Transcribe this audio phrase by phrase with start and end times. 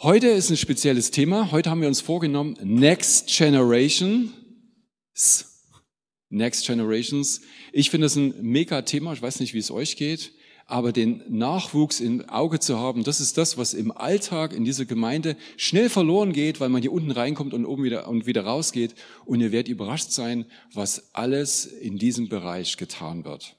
[0.00, 1.50] Heute ist ein spezielles Thema.
[1.50, 4.32] Heute haben wir uns vorgenommen, Next Generation.
[6.28, 7.40] Next Generations.
[7.72, 9.12] Ich finde das ein mega Thema.
[9.12, 10.34] Ich weiß nicht, wie es euch geht.
[10.66, 14.84] Aber den Nachwuchs im Auge zu haben, das ist das, was im Alltag in dieser
[14.84, 18.94] Gemeinde schnell verloren geht, weil man hier unten reinkommt und oben wieder und wieder rausgeht.
[19.24, 23.57] Und ihr werdet überrascht sein, was alles in diesem Bereich getan wird.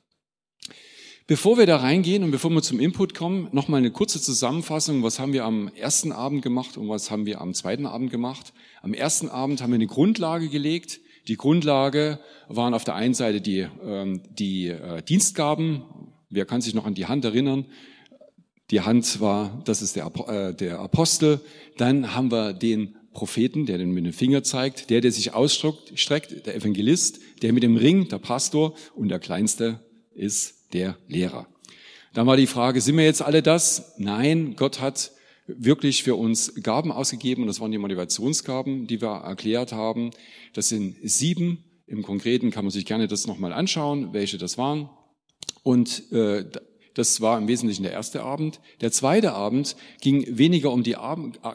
[1.29, 5.03] Bevor wir da reingehen und bevor wir zum Input kommen, nochmal eine kurze Zusammenfassung.
[5.03, 8.51] Was haben wir am ersten Abend gemacht und was haben wir am zweiten Abend gemacht?
[8.81, 10.99] Am ersten Abend haben wir eine Grundlage gelegt.
[11.27, 15.83] Die Grundlage waren auf der einen Seite die, ähm, die äh, Dienstgaben.
[16.31, 17.67] Wer kann sich noch an die Hand erinnern?
[18.71, 21.41] Die Hand war, das ist der, äh, der Apostel.
[21.77, 26.47] Dann haben wir den Propheten, der den mit dem Finger zeigt, der, der sich ausstreckt,
[26.47, 29.79] der Evangelist, der mit dem Ring, der Pastor und der Kleinste
[30.15, 31.47] ist der Lehrer.
[32.13, 33.93] Dann war die Frage, sind wir jetzt alle das?
[33.97, 35.11] Nein, Gott hat
[35.47, 40.11] wirklich für uns Gaben ausgegeben und das waren die Motivationsgaben, die wir erklärt haben.
[40.53, 41.63] Das sind sieben.
[41.87, 44.89] Im Konkreten kann man sich gerne das nochmal anschauen, welche das waren.
[45.63, 46.45] Und äh,
[46.93, 48.59] das war im Wesentlichen der erste Abend.
[48.81, 50.97] Der zweite Abend ging weniger um die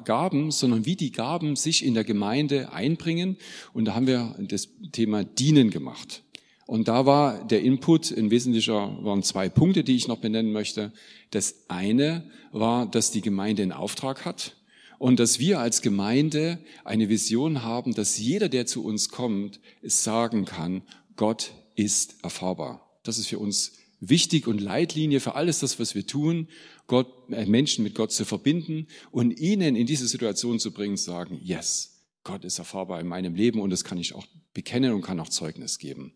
[0.04, 3.36] Gaben, sondern wie die Gaben sich in der Gemeinde einbringen.
[3.72, 6.23] Und da haben wir das Thema Dienen gemacht.
[6.66, 10.92] Und da war der Input in wesentlicher waren zwei Punkte, die ich noch benennen möchte.
[11.30, 14.56] Das eine war, dass die Gemeinde einen Auftrag hat
[14.98, 20.04] und dass wir als Gemeinde eine Vision haben, dass jeder, der zu uns kommt, es
[20.04, 20.82] sagen kann,
[21.16, 22.98] Gott ist erfahrbar.
[23.02, 26.48] Das ist für uns wichtig und Leitlinie für alles das, was wir tun,
[26.86, 31.04] Gott, äh, Menschen mit Gott zu verbinden und ihnen in diese Situation zu bringen, zu
[31.04, 35.02] sagen, yes, Gott ist erfahrbar in meinem Leben und das kann ich auch bekennen und
[35.02, 36.14] kann auch Zeugnis geben.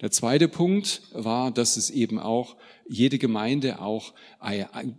[0.00, 4.12] Der zweite Punkt war, dass es eben auch jede Gemeinde auch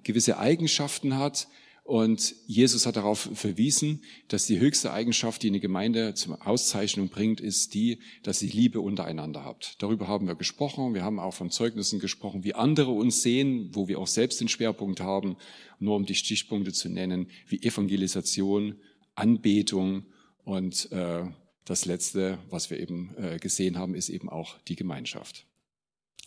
[0.03, 1.47] gewisse Eigenschaften hat.
[1.83, 7.39] Und Jesus hat darauf verwiesen, dass die höchste Eigenschaft, die eine Gemeinde zur Auszeichnung bringt,
[7.39, 9.81] ist die, dass sie Liebe untereinander habt.
[9.81, 10.93] Darüber haben wir gesprochen.
[10.93, 14.49] Wir haben auch von Zeugnissen gesprochen, wie andere uns sehen, wo wir auch selbst den
[14.49, 15.37] Schwerpunkt haben.
[15.79, 18.75] Nur um die Stichpunkte zu nennen, wie Evangelisation,
[19.15, 20.07] Anbetung
[20.43, 21.23] und äh,
[21.67, 25.45] das Letzte, was wir eben äh, gesehen haben, ist eben auch die Gemeinschaft.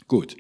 [0.07, 0.37] Gut.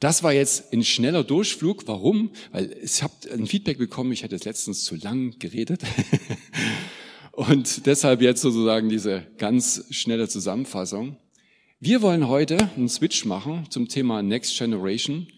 [0.00, 1.86] Das war jetzt ein schneller Durchflug.
[1.86, 2.30] Warum?
[2.52, 5.82] Weil ich habe ein Feedback bekommen, ich hätte jetzt letztens zu lang geredet.
[7.32, 11.16] Und deshalb jetzt sozusagen diese ganz schnelle Zusammenfassung.
[11.80, 15.28] Wir wollen heute einen Switch machen zum Thema Next Generation.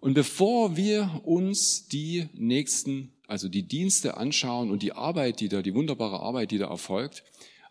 [0.00, 5.62] Und bevor wir uns die nächsten, also die Dienste anschauen und die Arbeit, die da,
[5.62, 7.22] die wunderbare Arbeit, die da erfolgt,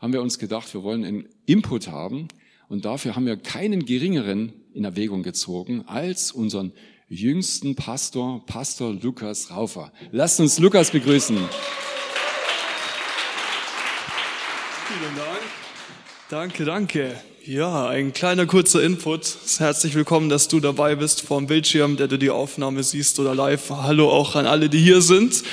[0.01, 2.27] haben wir uns gedacht, wir wollen einen Input haben
[2.67, 6.71] und dafür haben wir keinen geringeren in Erwägung gezogen als unseren
[7.07, 9.93] jüngsten Pastor, Pastor Lukas Raufer.
[10.11, 11.37] Lasst uns Lukas begrüßen.
[14.87, 15.39] Vielen Dank.
[16.29, 17.15] Danke, danke.
[17.45, 19.37] Ja, ein kleiner kurzer Input.
[19.57, 23.35] Herzlich willkommen, dass du dabei bist vor dem Bildschirm, der du die Aufnahme siehst oder
[23.35, 23.69] live.
[23.69, 25.43] Hallo auch an alle, die hier sind.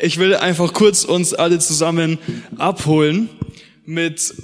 [0.00, 2.18] Ich will einfach kurz uns alle zusammen
[2.58, 3.28] abholen
[3.84, 4.34] mit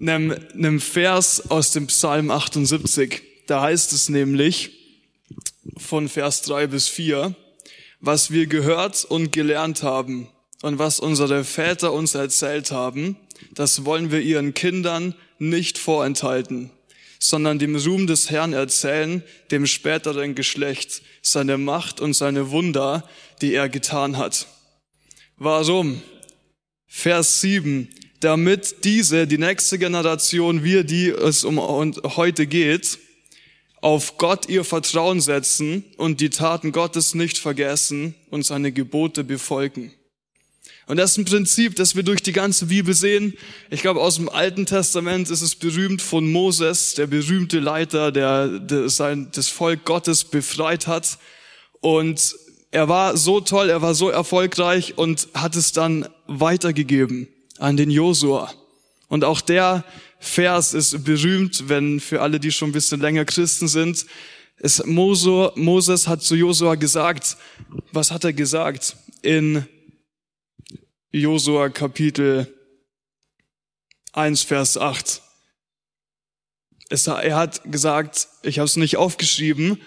[0.00, 3.22] einem, einem Vers aus dem Psalm 78.
[3.46, 4.70] Da heißt es nämlich
[5.76, 7.34] von Vers 3 bis 4,
[8.00, 10.28] was wir gehört und gelernt haben
[10.62, 13.16] und was unsere Väter uns erzählt haben,
[13.52, 16.70] das wollen wir ihren Kindern nicht vorenthalten,
[17.18, 23.08] sondern dem Ruhm des Herrn erzählen, dem späteren Geschlecht, seine Macht und seine Wunder,
[23.40, 24.46] die er getan hat.
[25.36, 26.02] Warum?
[26.86, 27.88] Vers 7
[28.24, 32.98] damit diese, die nächste Generation, wir, die es um heute geht,
[33.82, 39.92] auf Gott ihr Vertrauen setzen und die Taten Gottes nicht vergessen und seine Gebote befolgen.
[40.86, 43.34] Und das ist ein Prinzip, das wir durch die ganze Bibel sehen.
[43.70, 48.88] Ich glaube, aus dem Alten Testament ist es berühmt von Moses, der berühmte Leiter, der,
[48.88, 51.18] sein, das Volk Gottes befreit hat.
[51.80, 52.36] Und
[52.70, 57.28] er war so toll, er war so erfolgreich und hat es dann weitergegeben
[57.58, 58.52] an den Josua.
[59.08, 59.84] Und auch der
[60.18, 64.06] Vers ist berühmt, wenn für alle, die schon ein bisschen länger Christen sind,
[64.56, 67.36] es Moses hat zu Josua gesagt,
[67.92, 68.96] was hat er gesagt?
[69.22, 69.66] In
[71.12, 72.52] Josua Kapitel
[74.12, 75.20] 1, Vers 8.
[76.88, 79.80] Es, er hat gesagt, ich habe es nicht aufgeschrieben,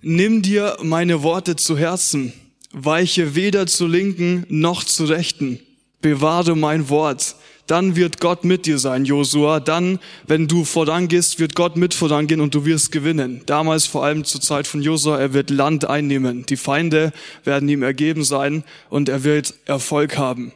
[0.00, 2.32] nimm dir meine Worte zu Herzen,
[2.72, 5.60] weiche weder zu linken noch zu rechten
[6.00, 7.36] bewahre mein Wort,
[7.70, 9.60] dann wird Gott mit dir sein, Josua.
[9.60, 13.42] Dann, wenn du vorangehst, wird Gott mit vorangehen und du wirst gewinnen.
[13.46, 16.44] Damals vor allem zur Zeit von Josua, er wird Land einnehmen.
[16.46, 17.12] Die Feinde
[17.44, 20.52] werden ihm ergeben sein und er wird Erfolg haben.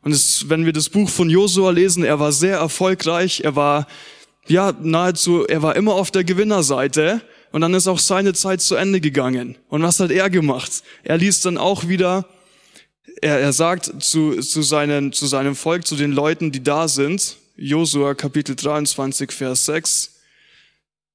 [0.00, 3.86] Und es, wenn wir das Buch von Josua lesen, er war sehr erfolgreich, er war,
[4.46, 7.20] ja, nahezu, er war immer auf der Gewinnerseite.
[7.52, 9.56] Und dann ist auch seine Zeit zu Ende gegangen.
[9.68, 10.82] Und was hat er gemacht?
[11.02, 12.26] Er ließ dann auch wieder
[13.24, 17.38] er, er sagt zu, zu, seinen, zu seinem Volk, zu den Leuten, die da sind,
[17.56, 20.10] Josua Kapitel 23, Vers 6,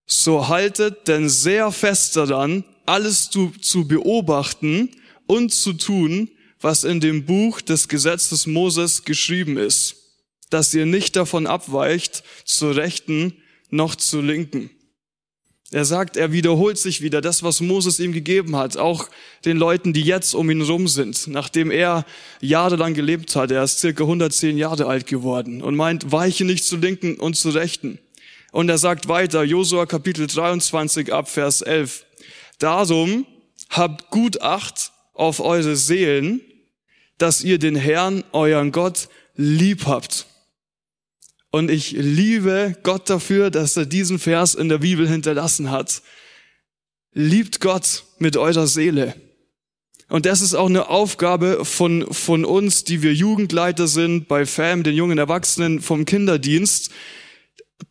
[0.08, 4.90] so haltet denn sehr fest daran, alles zu, zu beobachten
[5.28, 9.96] und zu tun, was in dem Buch des Gesetzes Moses geschrieben ist,
[10.50, 13.38] dass ihr nicht davon abweicht, zur Rechten
[13.70, 14.72] noch zur Linken.
[15.72, 19.08] Er sagt, er wiederholt sich wieder das, was Moses ihm gegeben hat, auch
[19.46, 22.06] den Leuten, die jetzt um ihn rum sind, nachdem er
[22.42, 23.52] jahrelang gelebt hat.
[23.52, 27.50] Er ist circa 110 Jahre alt geworden und meint, weiche nicht zu linken und zu
[27.50, 28.00] rechten.
[28.52, 32.04] Und er sagt weiter, Josua Kapitel 23 ab Vers 11,
[32.58, 33.28] darum
[33.70, 36.42] habt gut Acht auf eure Seelen,
[37.20, 40.29] dass ihr den Herrn, euren Gott, lieb habt
[41.52, 46.02] und ich liebe Gott dafür, dass er diesen Vers in der Bibel hinterlassen hat.
[47.14, 49.16] Liebt Gott mit eurer Seele.
[50.10, 54.84] Und das ist auch eine Aufgabe von, von uns, die wir Jugendleiter sind, bei FAM,
[54.84, 56.92] den jungen Erwachsenen vom Kinderdienst,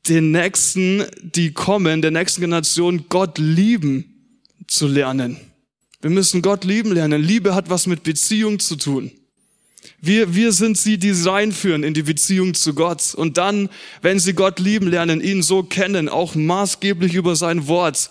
[0.09, 5.39] den Nächsten, die kommen, der nächsten Generation, Gott lieben zu lernen.
[6.01, 7.23] Wir müssen Gott lieben lernen.
[7.23, 9.11] Liebe hat was mit Beziehung zu tun.
[10.01, 13.15] Wir, wir sind sie, die reinführen in die Beziehung zu Gott.
[13.15, 13.69] Und dann,
[14.03, 18.11] wenn sie Gott lieben lernen, ihn so kennen, auch maßgeblich über sein Wort,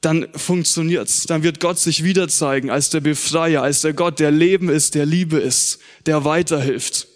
[0.00, 1.24] dann funktioniert's.
[1.24, 4.94] Dann wird Gott sich wieder zeigen als der Befreier, als der Gott, der Leben ist,
[4.94, 7.08] der Liebe ist, der weiterhilft.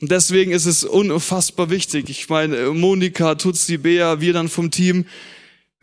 [0.00, 2.10] Und deswegen ist es unfassbar wichtig.
[2.10, 5.04] Ich meine, Monika, Tutsi, Bea, wir dann vom Team,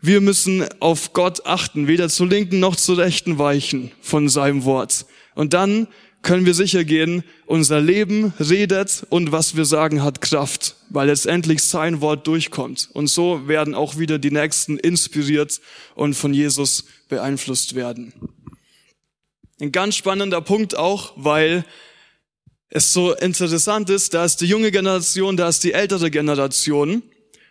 [0.02, 5.06] wir müssen auf Gott achten, weder zur linken noch zur rechten weichen von seinem Wort.
[5.34, 5.88] Und dann
[6.22, 11.62] können wir sicher gehen, unser Leben redet und was wir sagen hat Kraft, weil letztendlich
[11.62, 12.90] sein Wort durchkommt.
[12.92, 15.60] Und so werden auch wieder die Nächsten inspiriert
[15.94, 18.12] und von Jesus beeinflusst werden.
[19.60, 21.64] Ein ganz spannender Punkt auch, weil
[22.68, 27.02] es so interessant ist, da ist die junge Generation, da ist die ältere Generation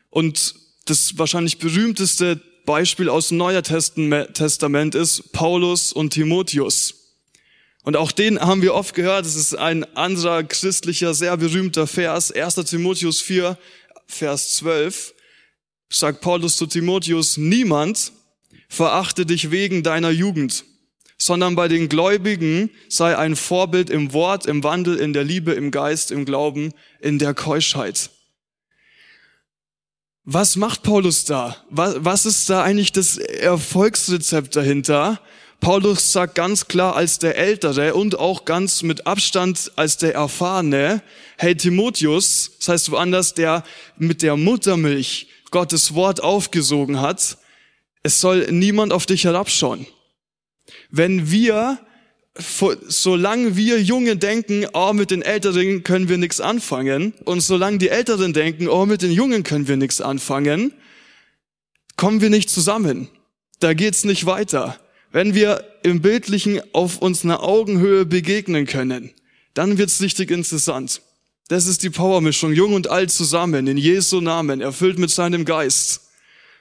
[0.09, 0.55] und
[0.85, 6.98] das wahrscheinlich berühmteste Beispiel aus dem Neuen Testament ist Paulus und Timotheus.
[7.89, 9.25] Und auch den haben wir oft gehört.
[9.25, 12.31] Es ist ein anderer christlicher, sehr berühmter Vers.
[12.31, 12.53] 1.
[12.53, 13.57] Timotheus 4,
[14.05, 15.15] Vers 12
[15.89, 18.11] sagt Paulus zu Timotheus, niemand
[18.67, 20.65] verachte dich wegen deiner Jugend,
[21.17, 25.71] sondern bei den Gläubigen sei ein Vorbild im Wort, im Wandel, in der Liebe, im
[25.71, 28.11] Geist, im Glauben, in der Keuschheit.
[30.25, 31.57] Was macht Paulus da?
[31.71, 35.19] Was, ist da eigentlich das Erfolgsrezept dahinter?
[35.59, 41.01] Paulus sagt ganz klar als der Ältere und auch ganz mit Abstand als der Erfahrene,
[41.37, 43.63] hey Timotheus, das heißt woanders, der
[43.97, 47.37] mit der Muttermilch Gottes Wort aufgesogen hat,
[48.03, 49.85] es soll niemand auf dich herabschauen.
[50.89, 51.79] Wenn wir,
[52.87, 57.89] solange wir Junge denken, oh, mit den Älteren können wir nichts anfangen, und solange die
[57.89, 60.73] Älteren denken, oh, mit den Jungen können wir nichts anfangen,
[61.97, 63.09] kommen wir nicht zusammen.
[63.59, 64.79] Da geht's nicht weiter.
[65.11, 69.11] Wenn wir im Bildlichen auf uns eine Augenhöhe begegnen können,
[69.53, 71.01] dann wird's richtig interessant.
[71.47, 76.01] Das ist die Powermischung, jung und alt zusammen, in Jesu Namen, erfüllt mit seinem Geist.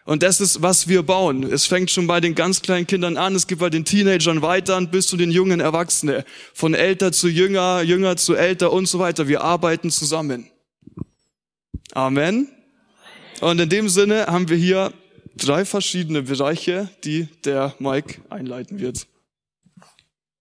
[0.06, 1.42] Und das ist, was wir bauen.
[1.42, 4.80] Es fängt schon bei den ganz kleinen Kindern an, es geht bei den Teenagern weiter
[4.80, 6.24] bis zu den jungen Erwachsenen.
[6.54, 9.28] Von älter zu jünger, jünger zu älter und so weiter.
[9.28, 10.48] Wir arbeiten zusammen.
[11.92, 12.48] Amen.
[13.42, 14.94] Und in dem Sinne haben wir hier
[15.38, 19.06] drei verschiedene Bereiche, die der Mike einleiten wird.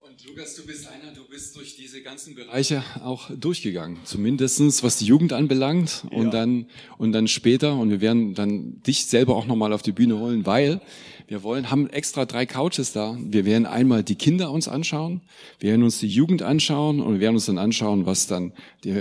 [0.00, 3.98] Und Lukas, du bist einer, du bist durch diese ganzen Bereiche auch durchgegangen.
[4.04, 6.30] Zumindestens was die Jugend anbelangt und ja.
[6.30, 6.66] dann,
[6.98, 7.74] und dann später.
[7.76, 10.80] Und wir werden dann dich selber auch nochmal auf die Bühne holen, weil
[11.28, 13.16] wir wollen, haben extra drei Couches da.
[13.20, 15.20] Wir werden einmal die Kinder uns anschauen,
[15.60, 18.52] wir werden uns die Jugend anschauen und wir werden uns dann anschauen, was dann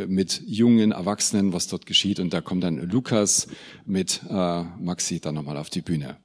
[0.07, 2.19] mit jungen Erwachsenen, was dort geschieht.
[2.19, 3.47] Und da kommt dann Lukas
[3.85, 6.17] mit äh, Maxi dann nochmal auf die Bühne.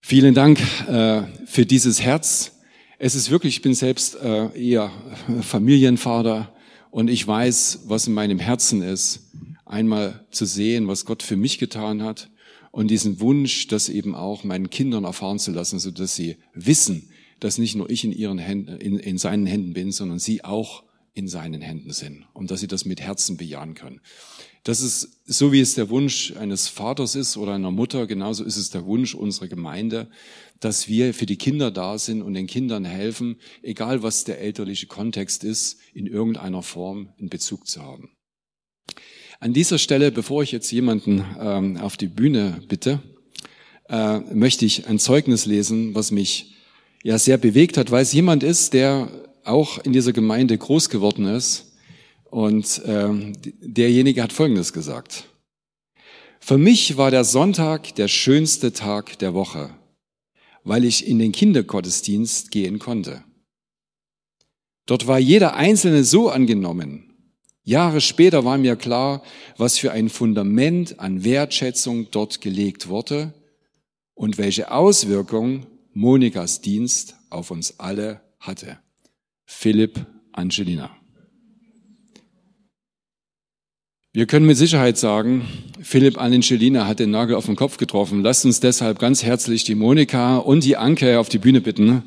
[0.00, 2.52] Vielen Dank äh, für dieses Herz.
[2.98, 4.92] Es ist wirklich, ich bin selbst äh, eher
[5.42, 6.54] Familienvater
[6.92, 9.32] und ich weiß, was in meinem Herzen ist,
[9.64, 12.28] einmal zu sehen, was Gott für mich getan hat
[12.72, 17.10] und diesen Wunsch, das eben auch meinen Kindern erfahren zu lassen, so dass sie wissen,
[17.38, 20.82] dass nicht nur ich in ihren Händen, in, in seinen Händen bin, sondern sie auch
[21.14, 24.00] in seinen Händen sind und dass sie das mit Herzen bejahen können.
[24.64, 28.56] Das ist so, wie es der Wunsch eines Vaters ist oder einer Mutter, genauso ist
[28.56, 30.08] es der Wunsch unserer Gemeinde,
[30.60, 34.86] dass wir für die Kinder da sind und den Kindern helfen, egal was der elterliche
[34.86, 38.10] Kontext ist, in irgendeiner Form in Bezug zu haben.
[39.42, 43.02] An dieser Stelle, bevor ich jetzt jemanden ähm, auf die Bühne bitte,
[43.88, 46.54] äh, möchte ich ein Zeugnis lesen, was mich
[47.02, 49.10] ja sehr bewegt hat, weil es jemand ist, der
[49.42, 51.72] auch in dieser Gemeinde groß geworden ist.
[52.30, 55.24] Und ähm, derjenige hat Folgendes gesagt.
[56.38, 59.70] Für mich war der Sonntag der schönste Tag der Woche,
[60.62, 63.24] weil ich in den Kindergottesdienst gehen konnte.
[64.86, 67.11] Dort war jeder Einzelne so angenommen.
[67.64, 69.22] Jahre später war mir klar,
[69.56, 73.32] was für ein Fundament an Wertschätzung dort gelegt wurde
[74.14, 78.78] und welche Auswirkung Monikas Dienst auf uns alle hatte.
[79.44, 80.90] Philipp Angelina.
[84.14, 85.46] Wir können mit Sicherheit sagen,
[85.80, 88.22] Philipp Angelina hat den Nagel auf den Kopf getroffen.
[88.22, 92.02] Lasst uns deshalb ganz herzlich die Monika und die Anke auf die Bühne bitten.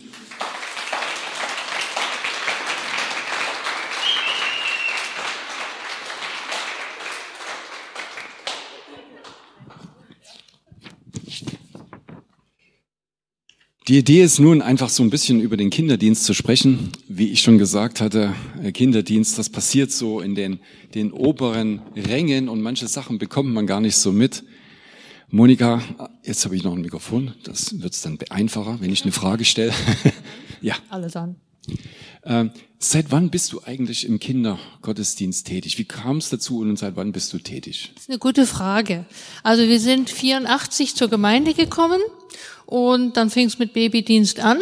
[13.88, 16.90] Die Idee ist nun einfach so ein bisschen über den Kinderdienst zu sprechen.
[17.08, 20.60] Wie ich schon gesagt hatte, äh, Kinderdienst, das passiert so in den,
[20.96, 24.44] den oberen Rängen und manche Sachen bekommt man gar nicht so mit.
[25.30, 25.84] Monika,
[26.24, 29.46] jetzt habe ich noch ein Mikrofon, das wird es dann einfacher, wenn ich eine Frage
[29.46, 29.72] stelle.
[30.62, 30.74] ja.
[30.90, 31.36] Alles an.
[32.24, 32.50] Ähm,
[32.80, 35.78] seit wann bist du eigentlich im Kindergottesdienst tätig?
[35.78, 37.92] Wie kam es dazu und seit wann bist du tätig?
[37.94, 39.06] Das ist eine gute Frage.
[39.44, 42.02] Also wir sind 84 zur Gemeinde gekommen
[42.66, 44.62] und dann fing es mit Babydienst an.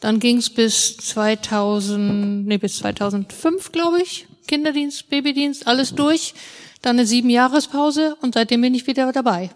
[0.00, 6.34] Dann ging es bis 2000, nee, bis 2005, glaube ich, Kinderdienst, Babydienst, alles durch.
[6.82, 9.50] Dann eine sieben Jahrespause und seitdem bin ich wieder dabei.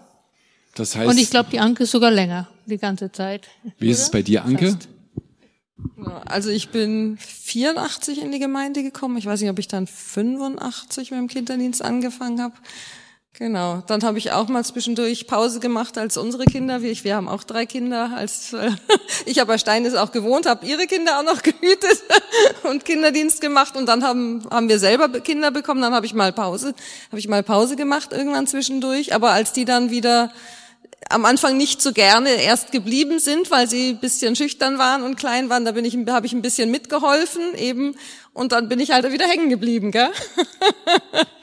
[0.75, 1.09] Das heißt.
[1.09, 3.49] Und ich glaube, die Anke ist sogar länger, die ganze Zeit.
[3.79, 4.73] Wie ist es bei dir, Anke?
[4.73, 4.89] Fast.
[6.25, 9.17] Also ich bin 84 in die Gemeinde gekommen.
[9.17, 12.55] Ich weiß nicht, ob ich dann 85 mit dem Kinderdienst angefangen habe.
[13.37, 13.83] Genau.
[13.89, 16.83] Dann habe ich auch mal zwischendurch Pause gemacht als unsere Kinder.
[16.83, 18.13] Wir, wir haben auch drei Kinder.
[18.15, 18.71] Als äh,
[19.27, 22.05] ich aber Steines auch gewohnt, habe ihre Kinder auch noch gehütet
[22.63, 23.77] und Kinderdienst gemacht.
[23.77, 25.83] Und dann haben haben wir selber Kinder bekommen.
[25.83, 26.75] Dann habe ich mal Pause,
[27.09, 29.17] habe ich mal Pause gemacht irgendwann zwischendurch.
[29.17, 30.31] Aber als die dann wieder
[31.11, 35.17] am Anfang nicht so gerne erst geblieben sind, weil sie ein bisschen schüchtern waren und
[35.17, 35.65] klein waren.
[35.65, 37.97] Da bin ich, habe ich ein bisschen mitgeholfen eben
[38.33, 40.11] und dann bin ich halt wieder hängen geblieben, gell?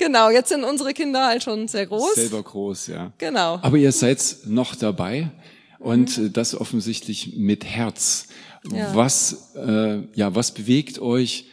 [0.00, 0.30] genau.
[0.30, 2.14] Jetzt sind unsere Kinder halt schon sehr groß.
[2.16, 3.12] Selber groß, ja.
[3.18, 3.60] Genau.
[3.62, 5.30] Aber ihr seid noch dabei
[5.78, 6.32] und mhm.
[6.32, 8.26] das offensichtlich mit Herz.
[8.68, 8.94] Ja.
[8.94, 11.46] Was, äh, ja, was bewegt euch,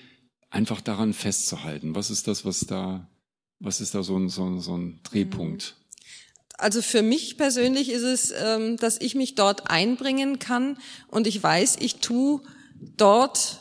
[0.49, 1.93] einfach daran festzuhalten?
[1.93, 3.07] Was ist das, was da,
[3.59, 5.75] was ist da so ein, so ein, so ein Drehpunkt?
[5.77, 5.87] Mhm
[6.57, 11.41] also für mich persönlich ist es, ähm, dass ich mich dort einbringen kann und ich
[11.41, 12.41] weiß, ich tu
[12.79, 13.59] dort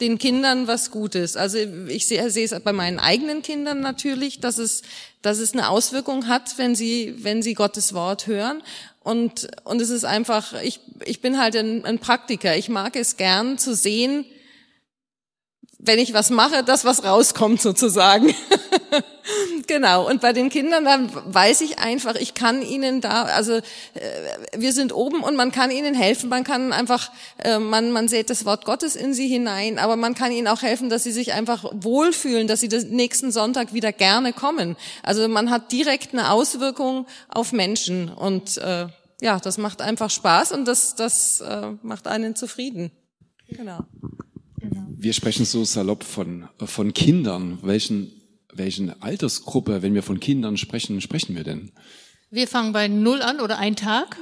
[0.00, 1.36] den Kindern was Gutes.
[1.36, 4.82] Also ich sehe, sehe es bei meinen eigenen Kindern natürlich, dass es,
[5.22, 8.62] dass es eine Auswirkung hat, wenn sie, wenn sie Gottes Wort hören.
[9.02, 12.56] Und, und es ist einfach, ich, ich bin halt ein, ein Praktiker.
[12.56, 14.26] Ich mag es gern zu sehen,
[15.78, 18.34] wenn ich was mache, das was rauskommt sozusagen.
[19.66, 20.08] genau.
[20.08, 23.62] Und bei den Kindern, dann weiß ich einfach, ich kann ihnen da, also äh,
[24.56, 26.28] wir sind oben und man kann ihnen helfen.
[26.28, 30.14] Man kann einfach, äh, man, man sieht das Wort Gottes in sie hinein, aber man
[30.14, 33.92] kann ihnen auch helfen, dass sie sich einfach wohlfühlen, dass sie den nächsten Sonntag wieder
[33.92, 34.76] gerne kommen.
[35.02, 38.86] Also man hat direkt eine Auswirkung auf Menschen und äh,
[39.20, 42.90] ja, das macht einfach Spaß und das, das äh, macht einen zufrieden.
[43.48, 43.80] Genau.
[44.98, 47.58] Wir sprechen so salopp von, von Kindern.
[47.62, 48.10] Welchen,
[48.58, 51.72] welchen Altersgruppe, wenn wir von Kindern sprechen, sprechen wir denn?
[52.30, 54.16] Wir fangen bei Null an oder ein Tag,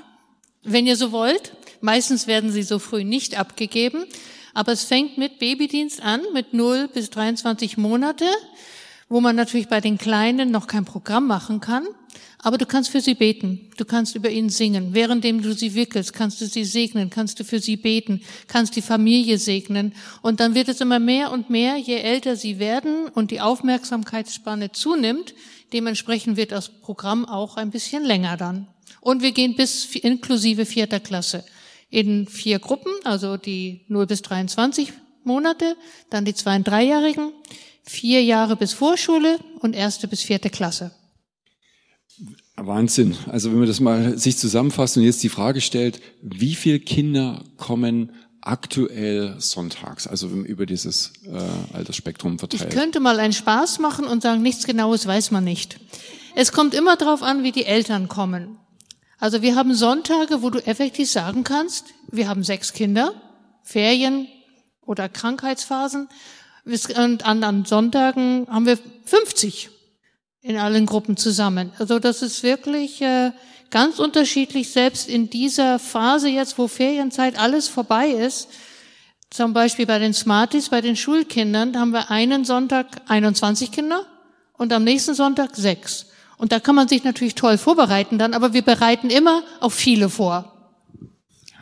[0.63, 1.53] wenn ihr so wollt.
[1.81, 4.05] Meistens werden sie so früh nicht abgegeben.
[4.55, 8.27] Aber es fängt mit Babydienst an, mit 0 bis 23 Monate,
[9.09, 11.87] wo man natürlich bei den Kleinen noch kein Programm machen kann.
[12.39, 13.71] Aber du kannst für sie beten.
[13.77, 14.95] Du kannst über ihn singen.
[14.95, 18.83] Währenddem du sie wickelst, kannst du sie segnen, kannst du für sie beten, kannst die
[18.83, 19.95] Familie segnen.
[20.23, 24.73] Und dann wird es immer mehr und mehr, je älter sie werden und die Aufmerksamkeitsspanne
[24.73, 25.35] zunimmt.
[25.73, 28.69] Dementsprechend wird das Programm auch ein bisschen länger dann.
[29.01, 31.45] Und wir gehen bis inklusive vierter Klasse
[31.95, 34.93] in vier Gruppen, also die 0 bis 23
[35.23, 35.77] Monate,
[36.11, 37.33] dann die zwei- und dreijährigen,
[37.85, 40.91] vier Jahre bis Vorschule und erste bis vierte Klasse.
[42.57, 43.17] Wahnsinn.
[43.31, 47.45] Also wenn man das mal sich zusammenfasst und jetzt die Frage stellt, wie viele Kinder
[47.57, 52.63] kommen aktuell sonntags, also über dieses äh, Altersspektrum verteilt?
[52.63, 55.81] Ich könnte mal einen Spaß machen und sagen, nichts Genaues weiß man nicht.
[56.37, 58.59] Es kommt immer darauf an, wie die Eltern kommen.
[59.19, 63.15] Also wir haben Sonntage, wo du effektiv sagen kannst, wir haben sechs Kinder,
[63.63, 64.29] Ferien
[64.83, 66.09] oder Krankheitsphasen.
[66.97, 69.71] Und an Sonntagen haben wir 50
[70.45, 71.73] in allen Gruppen zusammen.
[71.79, 73.33] Also das ist wirklich äh,
[73.71, 78.49] ganz unterschiedlich, selbst in dieser Phase jetzt, wo Ferienzeit alles vorbei ist.
[79.31, 84.05] Zum Beispiel bei den Smarties, bei den Schulkindern, da haben wir einen Sonntag 21 Kinder
[84.53, 86.07] und am nächsten Sonntag sechs.
[86.37, 90.11] Und da kann man sich natürlich toll vorbereiten dann, aber wir bereiten immer auf viele
[90.11, 90.53] vor.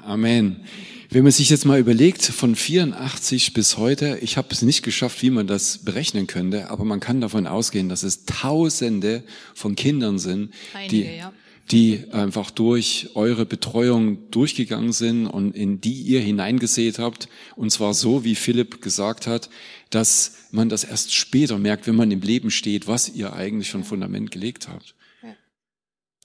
[0.04, 0.64] Amen.
[1.12, 5.21] Wenn man sich jetzt mal überlegt, von 84 bis heute, ich habe es nicht geschafft,
[5.21, 10.19] wie man das berechnen könnte, aber man kann davon ausgehen, dass es Tausende von Kindern
[10.19, 11.33] sind, Einige, die, ja.
[11.71, 17.28] die einfach durch eure Betreuung durchgegangen sind und in die ihr hineingesät habt.
[17.57, 19.50] Und zwar so, wie Philipp gesagt hat,
[19.90, 23.85] dass man das erst später merkt, wenn man im Leben steht, was ihr eigentlich schon
[23.85, 24.95] Fundament gelegt habt.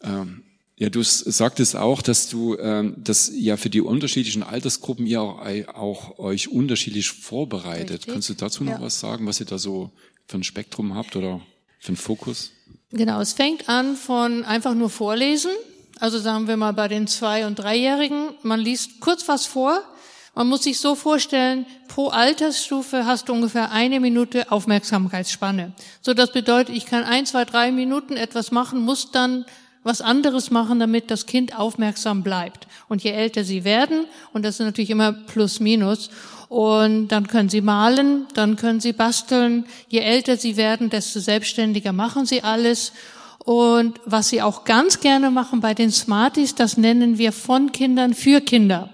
[0.01, 0.43] Ähm,
[0.79, 5.39] ja, du sagtest auch, dass du, ähm, dass ja für die unterschiedlichen Altersgruppen ihr auch,
[5.73, 8.01] auch euch unterschiedlich vorbereitet.
[8.01, 8.13] Richtig.
[8.13, 8.81] Kannst du dazu noch ja.
[8.81, 9.89] was sagen, was ihr da so
[10.27, 11.41] für ein Spektrum habt oder
[11.79, 12.51] für einen Fokus?
[12.91, 15.49] Genau, es fängt an von einfach nur vorlesen.
[15.99, 19.81] Also sagen wir mal bei den Zwei- und Dreijährigen, man liest kurz was vor.
[20.35, 25.73] Man muss sich so vorstellen, pro Altersstufe hast du ungefähr eine Minute Aufmerksamkeitsspanne.
[26.01, 29.45] So, das bedeutet, ich kann ein, zwei, drei Minuten etwas machen, muss dann
[29.83, 32.67] was anderes machen, damit das Kind aufmerksam bleibt.
[32.89, 36.09] Und je älter sie werden, und das ist natürlich immer plus minus,
[36.49, 39.65] und dann können sie malen, dann können sie basteln.
[39.89, 42.93] Je älter sie werden, desto selbstständiger machen sie alles.
[43.43, 48.13] Und was sie auch ganz gerne machen bei den Smarties, das nennen wir von Kindern
[48.13, 48.89] für Kinder.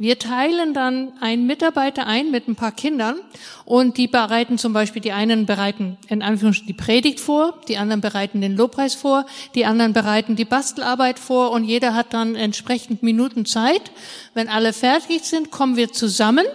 [0.00, 3.16] Wir teilen dann einen Mitarbeiter ein mit ein paar Kindern
[3.64, 8.00] und die bereiten zum Beispiel, die einen bereiten in Anführungsstrichen die Predigt vor, die anderen
[8.00, 9.26] bereiten den Lobpreis vor,
[9.56, 13.90] die anderen bereiten die Bastelarbeit vor und jeder hat dann entsprechend Minuten Zeit.
[14.34, 16.46] Wenn alle fertig sind, kommen wir zusammen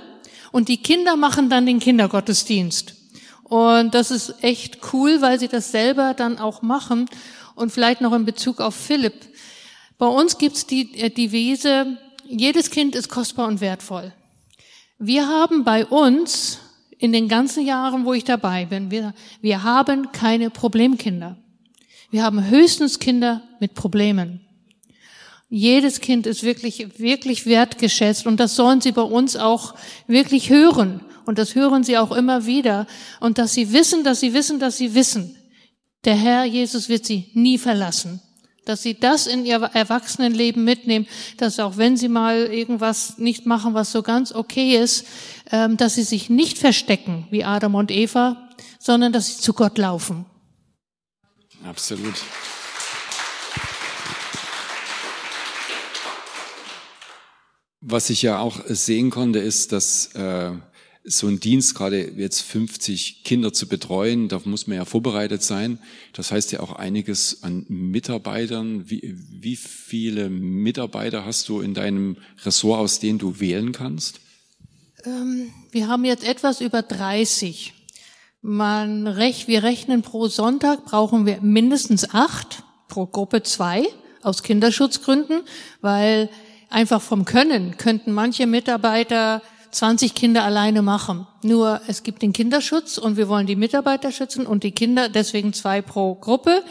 [0.53, 2.95] und die Kinder machen dann den Kindergottesdienst.
[3.43, 7.09] Und das ist echt cool, weil sie das selber dann auch machen.
[7.55, 9.13] Und vielleicht noch in Bezug auf Philipp.
[9.98, 11.98] Bei uns gibt's die äh, Devise,
[12.33, 14.11] jedes Kind ist kostbar und wertvoll.
[14.98, 16.59] Wir haben bei uns
[16.98, 21.37] in den ganzen Jahren, wo ich dabei bin, wir, wir haben keine Problemkinder.
[22.09, 24.41] Wir haben höchstens Kinder mit Problemen.
[25.50, 29.75] Jedes Kind ist wirklich, wirklich wertgeschätzt und das sollen sie bei uns auch
[30.07, 31.01] wirklich hören.
[31.25, 32.87] Und das hören sie auch immer wieder.
[33.19, 35.35] Und dass sie wissen, dass sie wissen, dass sie wissen.
[36.05, 38.19] Der Herr Jesus wird sie nie verlassen
[38.65, 43.73] dass sie das in ihr Erwachsenenleben mitnehmen, dass auch wenn sie mal irgendwas nicht machen,
[43.73, 45.05] was so ganz okay ist,
[45.51, 48.49] ähm, dass sie sich nicht verstecken wie Adam und Eva,
[48.79, 50.25] sondern dass sie zu Gott laufen.
[51.65, 52.15] Absolut.
[57.81, 60.51] Was ich ja auch sehen konnte, ist, dass äh,
[61.05, 65.79] so ein Dienst, gerade jetzt 50 Kinder zu betreuen, da muss man ja vorbereitet sein.
[66.13, 68.89] Das heißt ja auch einiges an Mitarbeitern.
[68.89, 74.22] Wie, wie viele Mitarbeiter hast du in deinem Ressort, aus denen du wählen kannst?
[75.03, 77.74] Ähm, wir haben jetzt etwas über 30.
[78.42, 83.85] Man rech, wir rechnen pro Sonntag brauchen wir mindestens acht, pro Gruppe zwei,
[84.22, 85.42] aus Kinderschutzgründen,
[85.81, 86.29] weil
[86.70, 89.42] einfach vom Können könnten manche Mitarbeiter
[89.74, 91.27] 20 Kinder alleine machen.
[91.42, 95.53] Nur es gibt den Kinderschutz und wir wollen die Mitarbeiter schützen und die Kinder, deswegen
[95.53, 96.64] zwei pro Gruppe.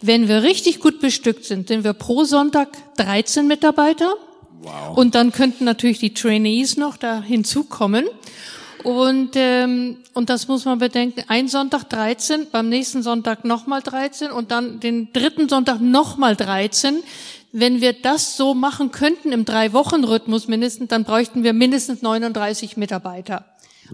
[0.00, 4.14] Wenn wir richtig gut bestückt sind, sind wir pro Sonntag 13 Mitarbeiter.
[4.62, 4.96] Wow.
[4.96, 8.06] Und dann könnten natürlich die Trainees noch da hinzukommen.
[8.84, 11.24] Und, ähm, und das muss man bedenken.
[11.28, 16.96] Ein Sonntag 13, beim nächsten Sonntag nochmal 13 und dann den dritten Sonntag nochmal 13
[17.52, 23.44] wenn wir das so machen könnten im Drei-Wochen-Rhythmus mindestens, dann bräuchten wir mindestens 39 Mitarbeiter.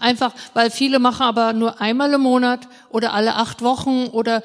[0.01, 4.43] Einfach, weil viele machen aber nur einmal im Monat oder alle acht Wochen oder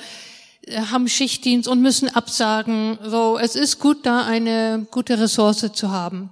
[0.65, 2.97] äh, haben Schichtdienst und müssen absagen.
[3.03, 6.31] So, es ist gut, da eine gute Ressource zu haben.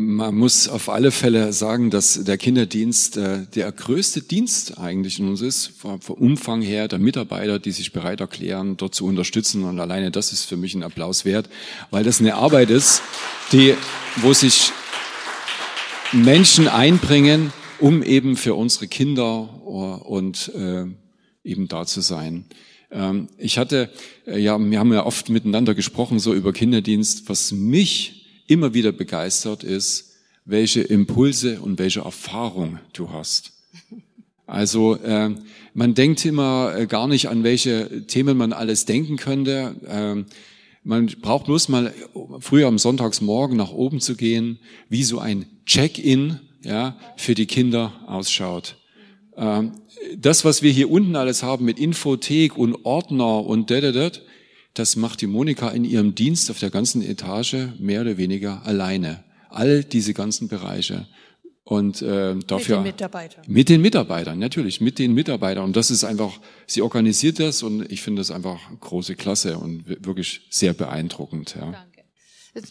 [0.00, 5.26] Man muss auf alle Fälle sagen, dass der Kinderdienst äh, der größte Dienst eigentlich in
[5.26, 9.64] uns ist, vom, Umfang her der Mitarbeiter, die sich bereit erklären, dort zu unterstützen.
[9.64, 11.50] Und alleine das ist für mich ein Applaus wert,
[11.90, 13.02] weil das eine Arbeit ist,
[13.50, 13.74] die,
[14.18, 14.70] wo sich
[16.12, 20.84] Menschen einbringen, um eben für unsere Kinder äh, und äh,
[21.42, 22.44] eben da zu sein.
[22.92, 23.90] Ähm, ich hatte,
[24.28, 28.17] äh, ja, wir haben ja oft miteinander gesprochen, so über Kinderdienst, was mich
[28.48, 33.52] immer wieder begeistert ist, welche Impulse und welche Erfahrung du hast.
[34.46, 35.30] Also äh,
[35.74, 39.76] man denkt immer äh, gar nicht, an welche Themen man alles denken könnte.
[39.86, 40.24] Ähm,
[40.82, 41.92] man braucht bloß mal
[42.40, 44.58] früher am Sonntagsmorgen nach oben zu gehen,
[44.88, 48.76] wie so ein Check-in ja, für die Kinder ausschaut.
[49.36, 49.72] Ähm,
[50.16, 54.10] das, was wir hier unten alles haben mit Infothek und Ordner und da, da, da,
[54.78, 59.24] das macht die Monika in ihrem Dienst auf der ganzen Etage mehr oder weniger alleine.
[59.50, 61.06] All diese ganzen Bereiche.
[61.64, 63.44] Und äh, dafür mit den Mitarbeitern.
[63.46, 65.64] Mit den Mitarbeitern, natürlich, mit den Mitarbeitern.
[65.64, 69.86] Und das ist einfach, sie organisiert das und ich finde das einfach große Klasse und
[69.86, 71.56] wirklich sehr beeindruckend.
[71.56, 71.72] Ja.
[71.72, 72.04] Danke.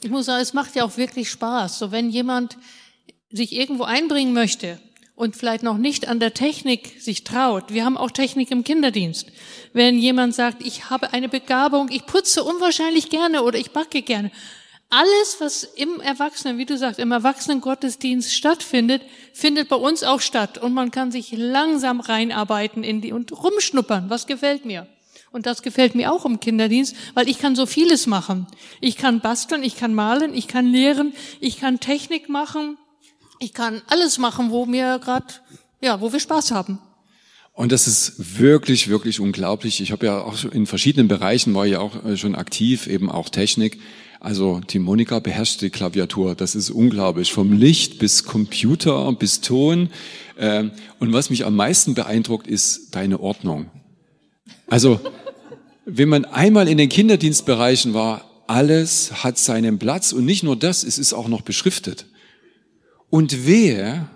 [0.03, 1.77] Ich muss sagen, es macht ja auch wirklich Spaß.
[1.77, 2.57] So wenn jemand
[3.29, 4.79] sich irgendwo einbringen möchte
[5.17, 7.73] und vielleicht noch nicht an der Technik sich traut.
[7.73, 9.31] Wir haben auch Technik im Kinderdienst.
[9.73, 14.31] Wenn jemand sagt, ich habe eine Begabung, ich putze unwahrscheinlich gerne oder ich backe gerne.
[14.89, 19.01] Alles, was im Erwachsenen, wie du sagst, im Erwachsenengottesdienst stattfindet,
[19.33, 20.59] findet bei uns auch statt.
[20.59, 24.11] Und man kann sich langsam reinarbeiten in die und rumschnuppern.
[24.11, 24.87] Was gefällt mir?
[25.31, 28.45] Und das gefällt mir auch im Kinderdienst, weil ich kann so vieles machen.
[28.81, 32.77] Ich kann basteln, ich kann malen, ich kann lehren, ich kann Technik machen,
[33.39, 35.27] ich kann alles machen, wo mir gerade,
[35.81, 36.79] ja, wo wir Spaß haben.
[37.53, 39.81] Und das ist wirklich, wirklich unglaublich.
[39.81, 43.29] Ich habe ja auch in verschiedenen Bereichen war ja auch äh, schon aktiv, eben auch
[43.29, 43.79] Technik.
[44.19, 46.35] Also die Monika beherrscht die Klaviatur.
[46.35, 47.33] Das ist unglaublich.
[47.33, 49.89] Vom Licht bis Computer bis Ton.
[50.37, 53.71] Ähm, und was mich am meisten beeindruckt, ist deine Ordnung.
[54.67, 54.99] Also
[55.85, 60.83] wenn man einmal in den Kinderdienstbereichen war, alles hat seinen Platz und nicht nur das,
[60.83, 62.05] es ist auch noch beschriftet.
[63.09, 64.07] Und wehe,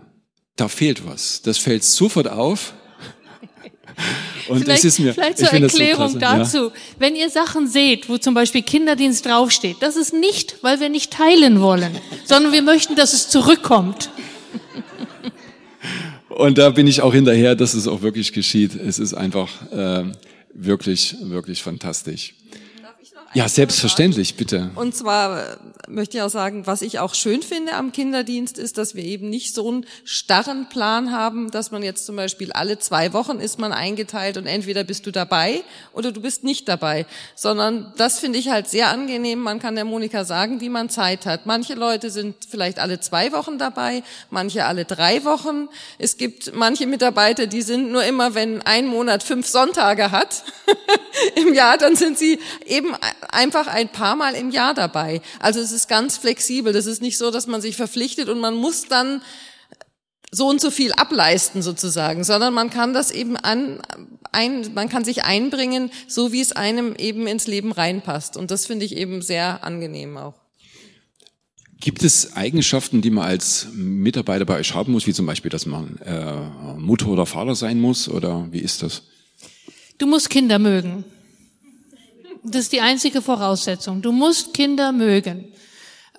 [0.55, 1.41] da fehlt was.
[1.41, 2.73] Das fällt sofort auf.
[4.47, 6.57] Und vielleicht, es ist mir, vielleicht zur Erklärung so dazu.
[6.57, 6.71] Ja.
[6.99, 11.11] Wenn ihr Sachen seht, wo zum Beispiel Kinderdienst draufsteht, das ist nicht, weil wir nicht
[11.11, 11.91] teilen wollen,
[12.25, 14.09] sondern wir möchten, dass es zurückkommt.
[16.29, 18.75] Und da bin ich auch hinterher, dass es auch wirklich geschieht.
[18.75, 20.05] Es ist einfach äh,
[20.53, 22.33] wirklich, wirklich fantastisch.
[23.33, 24.71] Ja, selbstverständlich, bitte.
[24.75, 28.77] Und zwar äh, möchte ich auch sagen, was ich auch schön finde am Kinderdienst ist,
[28.77, 32.77] dass wir eben nicht so einen starren Plan haben, dass man jetzt zum Beispiel alle
[32.79, 35.63] zwei Wochen ist man eingeteilt und entweder bist du dabei
[35.93, 39.39] oder du bist nicht dabei, sondern das finde ich halt sehr angenehm.
[39.39, 41.45] Man kann der Monika sagen, wie man Zeit hat.
[41.45, 45.69] Manche Leute sind vielleicht alle zwei Wochen dabei, manche alle drei Wochen.
[45.97, 50.43] Es gibt manche Mitarbeiter, die sind nur immer, wenn ein Monat fünf Sonntage hat
[51.35, 52.93] im Jahr, dann sind sie eben
[53.29, 55.21] einfach ein paar Mal im Jahr dabei.
[55.39, 56.73] Also es ist ganz flexibel.
[56.73, 59.21] Das ist nicht so, dass man sich verpflichtet und man muss dann
[60.31, 63.81] so und so viel ableisten sozusagen, sondern man kann das eben an,
[64.31, 68.37] ein, man kann sich einbringen, so wie es einem eben ins Leben reinpasst.
[68.37, 70.35] Und das finde ich eben sehr angenehm auch.
[71.81, 75.65] Gibt es Eigenschaften, die man als Mitarbeiter bei euch haben muss, wie zum Beispiel, dass
[75.65, 79.01] man äh, Mutter oder Vater sein muss, oder wie ist das?
[79.97, 81.03] Du musst Kinder mögen.
[82.43, 84.01] Das ist die einzige Voraussetzung.
[84.01, 85.53] Du musst Kinder mögen.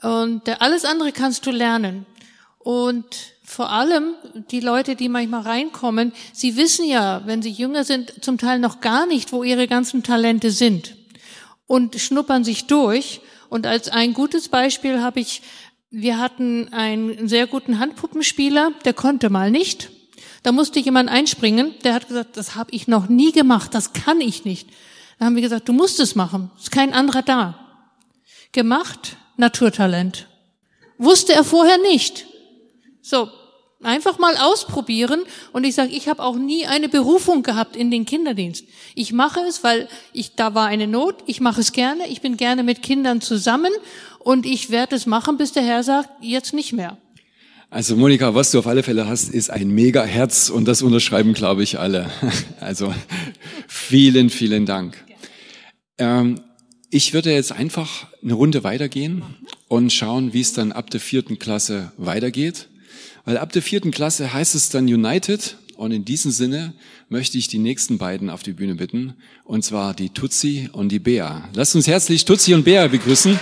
[0.03, 2.07] Und äh, alles andere kannst du lernen.
[2.59, 3.05] Und
[3.45, 4.15] vor allem
[4.51, 8.81] die Leute, die manchmal reinkommen, sie wissen ja, wenn sie jünger sind, zum Teil noch
[8.81, 10.97] gar nicht, wo ihre ganzen Talente sind.
[11.67, 13.21] Und schnuppern sich durch.
[13.49, 15.43] Und als ein gutes Beispiel habe ich,
[15.91, 19.91] wir hatten einen sehr guten Handpuppenspieler, der konnte mal nicht.
[20.43, 24.21] Da musste jemand einspringen, der hat gesagt, das habe ich noch nie gemacht, das kann
[24.21, 24.69] ich nicht.
[25.23, 26.51] Da haben wir gesagt, du musst es machen.
[26.59, 27.57] Ist kein anderer da.
[28.51, 30.27] Gemacht, Naturtalent.
[30.99, 32.27] Wusste er vorher nicht.
[33.03, 33.29] So,
[33.85, 35.21] einfach mal ausprobieren.
[35.53, 38.65] Und ich sage, ich habe auch nie eine Berufung gehabt in den Kinderdienst.
[38.97, 41.23] Ich mache es, weil ich da war eine Not.
[41.27, 42.09] Ich mache es gerne.
[42.09, 43.71] Ich bin gerne mit Kindern zusammen
[44.19, 46.99] und ich werde es machen, bis der Herr sagt, jetzt nicht mehr.
[47.71, 51.33] Also Monika, was du auf alle Fälle hast, ist ein mega Herz und das unterschreiben,
[51.33, 52.11] glaube ich, alle.
[52.61, 52.93] Also
[53.69, 54.97] vielen, vielen Dank.
[55.99, 56.41] Ähm,
[56.91, 59.23] ich würde jetzt einfach eine Runde weitergehen
[59.69, 62.69] und schauen, wie es dann ab der vierten Klasse weitergeht.
[63.25, 65.57] Weil ab der vierten Klasse heißt es dann United.
[65.77, 66.75] Und in diesem Sinne
[67.09, 69.15] möchte ich die nächsten beiden auf die Bühne bitten.
[69.45, 71.49] Und zwar die Tutsi und die Bea.
[71.55, 73.39] Lasst uns herzlich Tutsi und Bea begrüßen.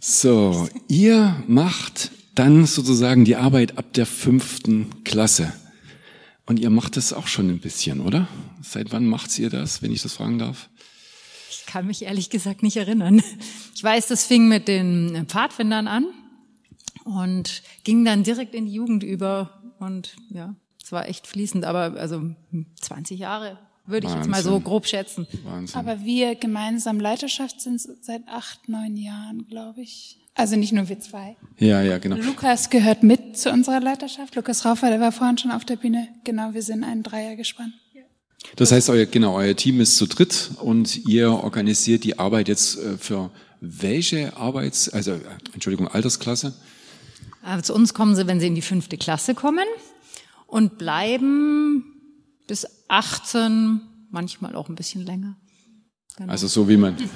[0.00, 5.52] So, ihr macht dann sozusagen die Arbeit ab der fünften Klasse.
[6.46, 8.28] Und ihr macht das auch schon ein bisschen, oder?
[8.62, 10.70] Seit wann macht ihr das, wenn ich das fragen darf?
[11.50, 13.22] Ich kann mich ehrlich gesagt nicht erinnern.
[13.74, 16.06] Ich weiß, das fing mit den Pfadfindern an
[17.04, 21.94] und ging dann direkt in die Jugend über und ja, es war echt fließend, aber
[21.98, 22.34] also
[22.80, 24.64] 20 Jahre Würde ich jetzt mal so Wahnsinn.
[24.64, 25.26] grob schätzen.
[25.44, 25.78] Wahnsinn.
[25.78, 30.18] Aber wir gemeinsam Leiterschaft sind seit acht, neun Jahren, glaube ich.
[30.38, 31.36] Also nicht nur wir zwei.
[31.58, 32.14] ja, ja, genau.
[32.14, 34.36] Lukas gehört mit zu unserer Leiterschaft.
[34.36, 36.06] Lukas Raufer, der war vorhin schon auf der Bühne.
[36.22, 37.72] Genau, wir sind ein Dreier gespannt.
[38.54, 42.78] Das heißt, euer, genau, euer Team ist zu dritt und ihr organisiert die Arbeit jetzt
[42.78, 45.20] äh, für welche Arbeits-, also, äh,
[45.54, 46.54] Entschuldigung, Altersklasse?
[47.42, 49.66] Aber zu uns kommen sie, wenn sie in die fünfte Klasse kommen
[50.46, 51.82] und bleiben
[52.46, 53.80] bis 18,
[54.12, 55.36] manchmal auch ein bisschen länger.
[56.28, 56.96] Also so wie man.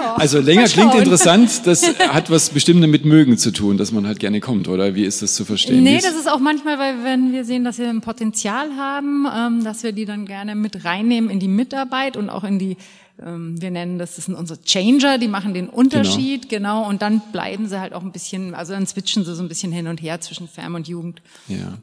[0.00, 4.06] Ja, Also länger klingt interessant, das hat was bestimmt mit Mögen zu tun, dass man
[4.06, 4.94] halt gerne kommt, oder?
[4.94, 5.82] Wie ist das zu verstehen?
[5.82, 9.64] Nee, das ist auch manchmal, weil wenn wir sehen, dass wir ein Potenzial haben, ähm,
[9.64, 12.76] dass wir die dann gerne mit reinnehmen in die Mitarbeit und auch in die,
[13.20, 16.88] wir nennen das, das sind unsere Changer, die machen den Unterschied, genau.
[16.88, 19.72] und dann bleiben sie halt auch ein bisschen, also dann switchen sie so ein bisschen
[19.72, 21.20] hin und her zwischen Fam und Jugend.
[21.48, 21.78] Ja.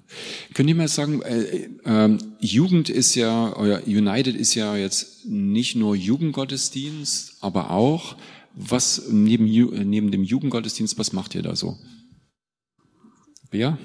[0.53, 5.75] Könnt ihr mal sagen, äh, ähm, Jugend ist ja, euer United ist ja jetzt nicht
[5.75, 8.15] nur Jugendgottesdienst, aber auch,
[8.53, 11.77] was neben, äh, neben dem Jugendgottesdienst, was macht ihr da so?
[13.51, 13.77] Wer?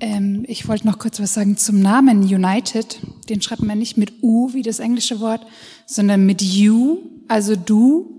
[0.00, 3.00] Ähm, ich wollte noch kurz was sagen zum Namen United.
[3.28, 5.46] Den schreibt man nicht mit U wie das englische Wort,
[5.86, 6.98] sondern mit U,
[7.28, 8.14] also du.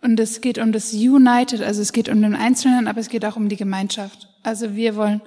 [0.00, 3.24] Und es geht um das United, also es geht um den Einzelnen, aber es geht
[3.24, 4.28] auch um die Gemeinschaft.
[4.42, 5.20] Also wir wollen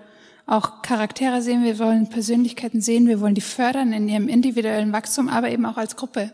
[0.47, 5.29] auch Charaktere sehen, wir wollen Persönlichkeiten sehen, wir wollen die fördern in ihrem individuellen Wachstum,
[5.29, 6.31] aber eben auch als Gruppe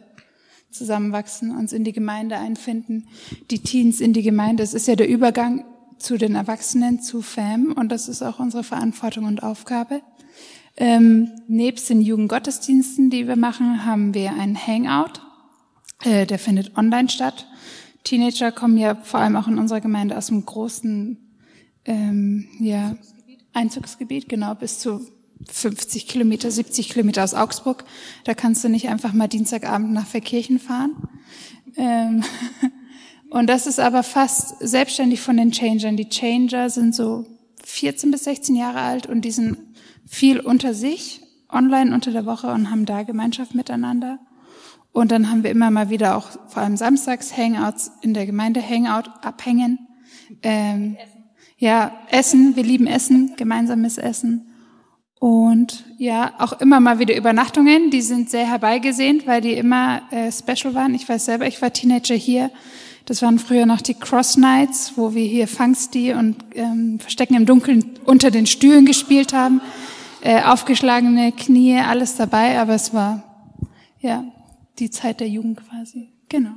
[0.72, 3.08] zusammenwachsen, uns in die Gemeinde einfinden,
[3.52, 4.64] die Teens in die Gemeinde.
[4.64, 5.66] Es ist ja der Übergang
[6.02, 10.02] zu den Erwachsenen, zu FAM und das ist auch unsere Verantwortung und Aufgabe.
[10.78, 15.22] Ähm, nebst den Jugendgottesdiensten, die wir machen, haben wir einen Hangout.
[16.04, 17.48] Äh, der findet online statt.
[18.04, 21.18] Teenager kommen ja vor allem auch in unserer Gemeinde aus dem großen
[21.86, 22.96] ähm, ja,
[23.54, 25.02] Einzugsgebiet, genau, bis zu
[25.50, 27.84] 50 Kilometer, 70 Kilometer aus Augsburg.
[28.24, 30.96] Da kannst du nicht einfach mal Dienstagabend nach Verkirchen fahren.
[31.76, 32.24] Ähm,
[33.32, 35.96] und das ist aber fast selbstständig von den Changern.
[35.96, 37.26] Die Changer sind so
[37.64, 39.58] 14 bis 16 Jahre alt und die sind
[40.06, 44.20] viel unter sich, online unter der Woche und haben da Gemeinschaft miteinander.
[44.92, 48.62] Und dann haben wir immer mal wieder auch vor allem samstags Hangouts in der Gemeinde,
[48.62, 49.80] Hangout abhängen.
[50.44, 50.98] Ähm,
[51.56, 54.50] ja, Essen, wir lieben Essen, gemeinsames Essen.
[55.20, 60.30] Und ja, auch immer mal wieder Übernachtungen, die sind sehr herbeigesehnt, weil die immer äh,
[60.34, 60.94] special waren.
[60.96, 62.52] Ich weiß selber, ich war Teenager hier.
[63.06, 67.46] Das waren früher noch die Cross Nights, wo wir hier Fangsti und ähm, Verstecken im
[67.46, 69.62] Dunkeln unter den Stühlen gespielt haben.
[70.22, 73.24] Äh, aufgeschlagene Knie, alles dabei, aber es war
[74.00, 74.24] ja
[74.78, 76.10] die Zeit der Jugend quasi.
[76.30, 76.52] Genau.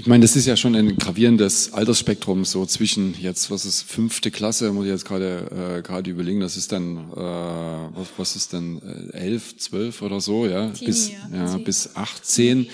[0.00, 4.30] Ich meine, das ist ja schon ein gravierendes Altersspektrum, so zwischen jetzt, was ist fünfte
[4.30, 8.54] Klasse, muss ich jetzt gerade äh, gerade überlegen, das ist dann, äh, was, was ist
[8.54, 8.80] dann,
[9.12, 12.68] äh, elf, zwölf oder so, ja, bis, ja, bis 18.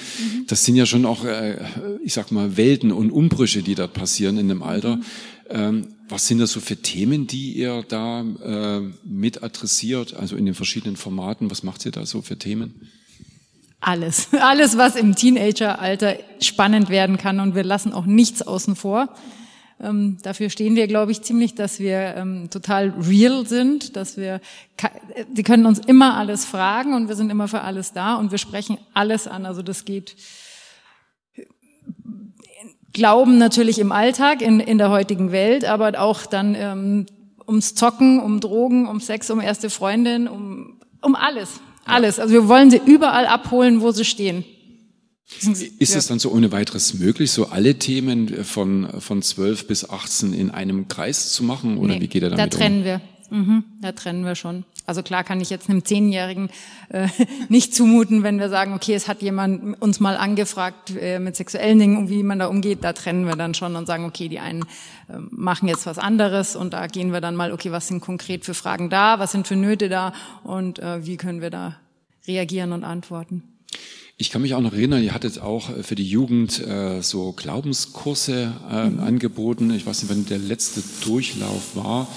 [0.46, 1.56] Das sind ja schon auch, äh,
[2.04, 5.00] ich sag mal, Welten und Umbrüche, die dort passieren in dem Alter.
[5.50, 10.46] Ähm, was sind das so für Themen, die ihr da äh, mit adressiert, also in
[10.46, 11.50] den verschiedenen Formaten?
[11.50, 12.88] Was macht ihr da so für Themen?
[13.86, 14.34] Alles.
[14.40, 19.08] Alles, was im Teenageralter spannend werden kann und wir lassen auch nichts außen vor.
[19.78, 24.40] Ähm, dafür stehen wir, glaube ich, ziemlich, dass wir ähm, total real sind, dass wir,
[25.30, 28.38] die können uns immer alles fragen und wir sind immer für alles da und wir
[28.38, 29.46] sprechen alles an.
[29.46, 30.16] Also das geht
[32.92, 37.06] Glauben natürlich im Alltag, in, in der heutigen Welt, aber auch dann ähm,
[37.46, 41.60] ums Zocken, um Drogen, um Sex, um erste Freundin, um, um alles.
[41.86, 42.18] Alles.
[42.18, 44.44] Also wir wollen sie überall abholen, wo sie stehen.
[45.78, 50.32] Ist es dann so ohne weiteres möglich, so alle Themen von, von 12 bis 18
[50.32, 51.78] in einem Kreis zu machen?
[51.78, 52.84] Oder Nee, wie geht er da damit trennen um?
[52.84, 53.00] wir.
[53.30, 54.64] Mhm, da trennen wir schon.
[54.86, 56.48] Also klar kann ich jetzt einem Zehnjährigen
[56.90, 57.08] äh,
[57.48, 61.78] nicht zumuten, wenn wir sagen, okay, es hat jemand uns mal angefragt äh, mit sexuellen
[61.78, 62.84] Dingen, wie man da umgeht.
[62.84, 66.54] Da trennen wir dann schon und sagen, okay, die einen äh, machen jetzt was anderes
[66.56, 69.46] und da gehen wir dann mal, okay, was sind konkret für Fragen da, was sind
[69.48, 70.12] für Nöte da
[70.44, 71.76] und äh, wie können wir da
[72.28, 73.42] reagieren und antworten.
[74.18, 78.52] Ich kann mich auch noch erinnern, ihr hattet auch für die Jugend äh, so Glaubenskurse
[78.70, 79.00] äh, Mhm.
[79.00, 79.70] angeboten.
[79.72, 82.08] Ich weiß nicht, wann der letzte Durchlauf war.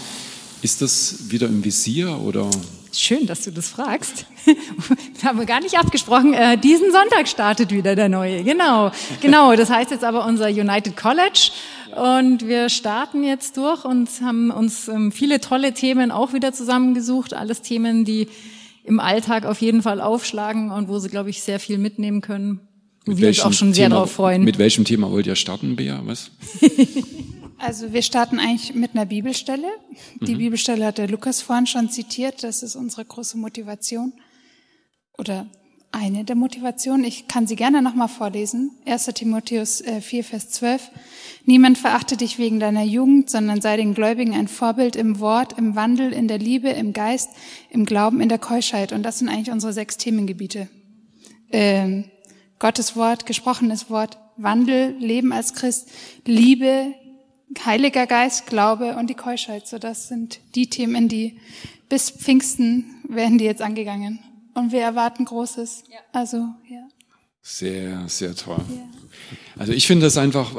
[0.62, 2.50] Ist das wieder im Visier oder?
[2.92, 4.26] Schön, dass du das fragst.
[5.24, 6.34] haben wir gar nicht abgesprochen.
[6.34, 8.44] Äh, diesen Sonntag startet wieder der neue.
[8.44, 8.92] Genau,
[9.22, 9.56] genau.
[9.56, 11.52] Das heißt jetzt aber unser United College.
[11.96, 17.34] Und wir starten jetzt durch und haben uns ähm, viele tolle Themen auch wieder zusammengesucht.
[17.34, 18.28] Alles Themen, die
[18.84, 22.60] im Alltag auf jeden Fall aufschlagen und wo sie, glaube ich, sehr viel mitnehmen können.
[23.06, 24.44] Und wir uns auch schon sehr Thema, darauf freuen.
[24.44, 26.02] Mit welchem Thema wollt ihr starten, Bea?
[26.06, 26.32] Was?
[27.60, 29.68] Also wir starten eigentlich mit einer Bibelstelle.
[30.22, 32.44] Die Bibelstelle hat der Lukas vorhin schon zitiert.
[32.44, 34.14] Das ist unsere große Motivation.
[35.18, 35.48] oder
[35.92, 37.04] eine der Motivationen.
[37.04, 38.72] Ich kann sie gerne nochmal vorlesen.
[38.86, 39.06] 1.
[39.08, 40.90] Timotheus 4, Vers 12.
[41.46, 45.76] Niemand verachte dich wegen deiner Jugend, sondern sei den Gläubigen ein Vorbild im Wort, im
[45.76, 47.30] Wandel, in der Liebe, im Geist,
[47.72, 48.94] im Glauben, in der Keuschheit.
[48.94, 50.70] Und das sind eigentlich unsere sechs Themengebiete.
[51.52, 52.06] Ähm,
[52.60, 55.90] Gottes Wort, gesprochenes Wort, Wandel, Leben als Christ,
[56.24, 56.94] Liebe,
[57.66, 59.68] Heiliger Geist, Glaube und die Keuschheit.
[59.68, 61.40] So, das sind die Themen, die
[61.90, 64.20] bis Pfingsten werden die jetzt angegangen.
[64.54, 65.84] Und wir erwarten Großes.
[66.12, 66.38] Also,
[66.70, 66.88] ja.
[67.42, 68.64] Sehr, sehr toll.
[68.70, 68.90] Ja.
[69.58, 70.52] Also ich finde das einfach,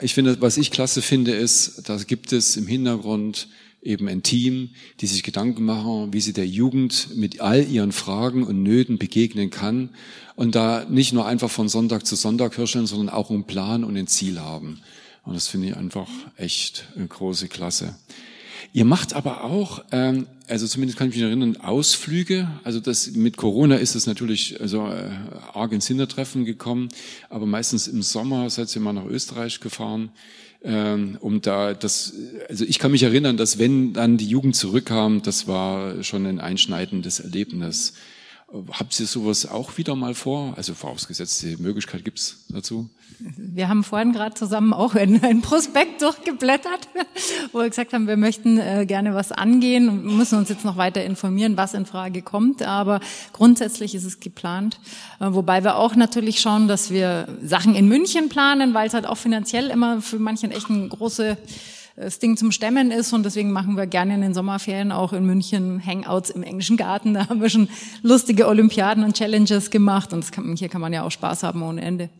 [0.00, 3.48] ich finde, was ich klasse finde, ist, da gibt es im Hintergrund
[3.82, 8.42] eben ein Team, die sich Gedanken machen, wie sie der Jugend mit all ihren Fragen
[8.44, 9.90] und Nöten begegnen kann
[10.36, 13.96] und da nicht nur einfach von Sonntag zu Sonntag hirscheln, sondern auch einen Plan und
[13.96, 14.80] ein Ziel haben.
[15.28, 17.94] Und das finde ich einfach echt eine große Klasse.
[18.72, 22.48] Ihr macht aber auch, ähm, also zumindest kann ich mich erinnern, Ausflüge.
[22.64, 25.10] Also das mit Corona ist es natürlich also äh,
[25.52, 26.88] arg ins Hintertreffen gekommen,
[27.28, 30.08] aber meistens im Sommer seid ihr mal nach Österreich gefahren,
[30.62, 32.14] ähm, um da das.
[32.48, 36.40] Also ich kann mich erinnern, dass wenn dann die Jugend zurückkam, das war schon ein
[36.40, 37.92] einschneidendes Erlebnis.
[38.50, 40.54] Habt ihr sowas auch wieder mal vor?
[40.56, 42.88] Also vorausgesetzt, die Möglichkeit gibt's dazu?
[43.36, 46.88] Wir haben vorhin gerade zusammen auch in ein Prospekt durchgeblättert,
[47.52, 50.78] wo wir gesagt haben, wir möchten äh, gerne was angehen und müssen uns jetzt noch
[50.78, 52.62] weiter informieren, was in Frage kommt.
[52.62, 53.00] Aber
[53.34, 54.80] grundsätzlich ist es geplant.
[55.20, 59.06] Äh, wobei wir auch natürlich schauen, dass wir Sachen in München planen, weil es halt
[59.06, 61.36] auch finanziell immer für manchen echt ein große
[61.98, 65.26] das Ding zum Stemmen ist und deswegen machen wir gerne in den Sommerferien auch in
[65.26, 67.14] München Hangouts im englischen Garten.
[67.18, 67.68] Da haben wir schon
[68.02, 71.80] lustige Olympiaden und Challenges gemacht und kann, hier kann man ja auch Spaß haben ohne
[71.80, 72.10] Ende.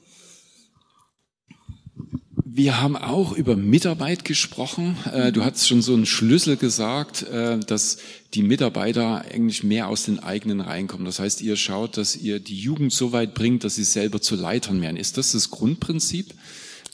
[2.45, 4.97] Wir haben auch über Mitarbeit gesprochen.
[5.13, 7.99] Äh, du hast schon so einen Schlüssel gesagt, äh, dass
[8.35, 11.05] die Mitarbeiter eigentlich mehr aus den eigenen Reihen kommen.
[11.05, 14.35] Das heißt, ihr schaut, dass ihr die Jugend so weit bringt, dass sie selber zu
[14.35, 14.97] Leitern werden.
[14.97, 16.35] Ist das das Grundprinzip,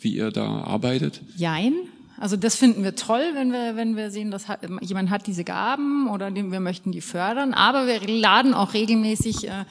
[0.02, 1.22] wie ihr da arbeitet?
[1.36, 1.72] Jein.
[2.18, 4.46] Also das finden wir toll, wenn wir, wenn wir sehen, dass
[4.80, 7.54] jemand hat diese Gaben oder wir möchten die fördern.
[7.54, 9.64] Aber wir laden auch regelmäßig äh,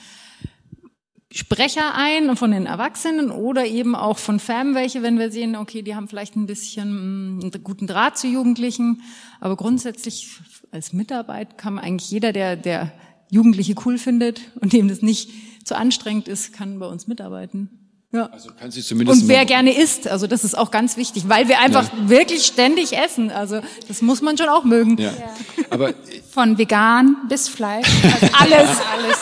[1.31, 5.81] Sprecher ein von den Erwachsenen oder eben auch von FAM welche, wenn wir sehen, okay,
[5.81, 9.01] die haben vielleicht ein bisschen mm, einen guten Draht zu Jugendlichen.
[9.39, 10.37] Aber grundsätzlich
[10.69, 12.91] als Mitarbeit kann eigentlich jeder, der, der
[13.31, 15.31] Jugendliche cool findet und dem das nicht
[15.65, 17.82] zu anstrengend ist, kann bei uns mitarbeiten.
[18.13, 18.29] Ja.
[18.31, 21.47] Also kann sie zumindest und wer gerne isst, also das ist auch ganz wichtig, weil
[21.47, 22.09] wir einfach ja.
[22.09, 23.31] wirklich ständig essen.
[23.31, 24.99] Also das muss man schon auch mögen.
[24.99, 25.05] Ja.
[25.05, 25.65] ja.
[25.71, 25.95] Aber
[26.29, 29.17] von vegan bis Fleisch, also alles, alles.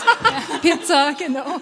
[0.62, 1.62] Pizza, genau.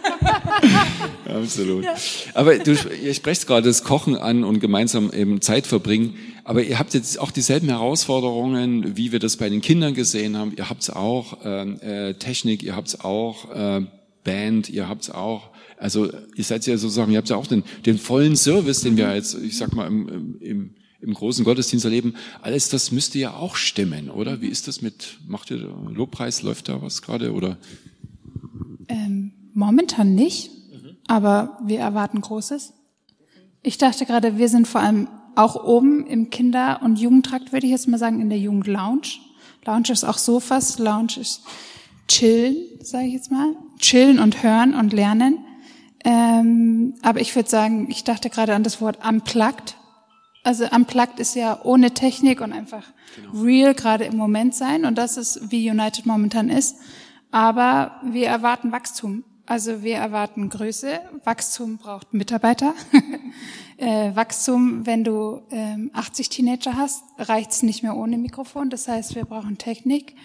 [1.39, 1.83] Absolut.
[1.83, 1.93] Ja.
[2.33, 6.17] Aber du, ihr sprecht gerade das Kochen an und gemeinsam eben Zeit verbringen.
[6.43, 10.51] Aber ihr habt jetzt auch dieselben Herausforderungen, wie wir das bei den Kindern gesehen haben.
[10.57, 13.81] Ihr habt es auch äh, Technik, ihr habt es auch äh,
[14.23, 17.63] Band, ihr habt es auch also ihr seid ja sozusagen, ihr habt ja auch den,
[17.85, 22.15] den vollen Service, den wir jetzt, ich sag mal, im, im, im großen Gottesdienst erleben.
[22.41, 24.41] Alles das müsste ja auch stimmen, oder?
[24.41, 27.57] Wie ist das mit, macht ihr Lobpreis, läuft da was gerade, oder?
[28.89, 30.97] Ähm, momentan nicht, mhm.
[31.07, 32.73] aber wir erwarten Großes.
[33.63, 37.71] Ich dachte gerade, wir sind vor allem auch oben im Kinder- und Jugendtrakt, würde ich
[37.71, 39.07] jetzt mal sagen, in der Jugendlounge.
[39.65, 41.41] Lounge ist auch Sofas, Lounge ist
[42.09, 43.55] chillen, sage ich jetzt mal.
[43.77, 45.45] Chillen und hören und lernen.
[46.05, 49.75] Ähm, aber ich würde sagen, ich dachte gerade an das Wort unplugged.
[50.43, 52.85] Also unplugged ist ja ohne Technik und einfach
[53.15, 53.43] genau.
[53.43, 54.85] real gerade im Moment sein.
[54.85, 56.77] Und das ist, wie United momentan ist.
[57.31, 59.23] Aber wir erwarten Wachstum.
[59.45, 61.01] Also wir erwarten Größe.
[61.23, 62.73] Wachstum braucht Mitarbeiter.
[63.77, 68.69] äh, Wachstum, wenn du ähm, 80 Teenager hast, reicht's nicht mehr ohne Mikrofon.
[68.69, 70.15] Das heißt, wir brauchen Technik.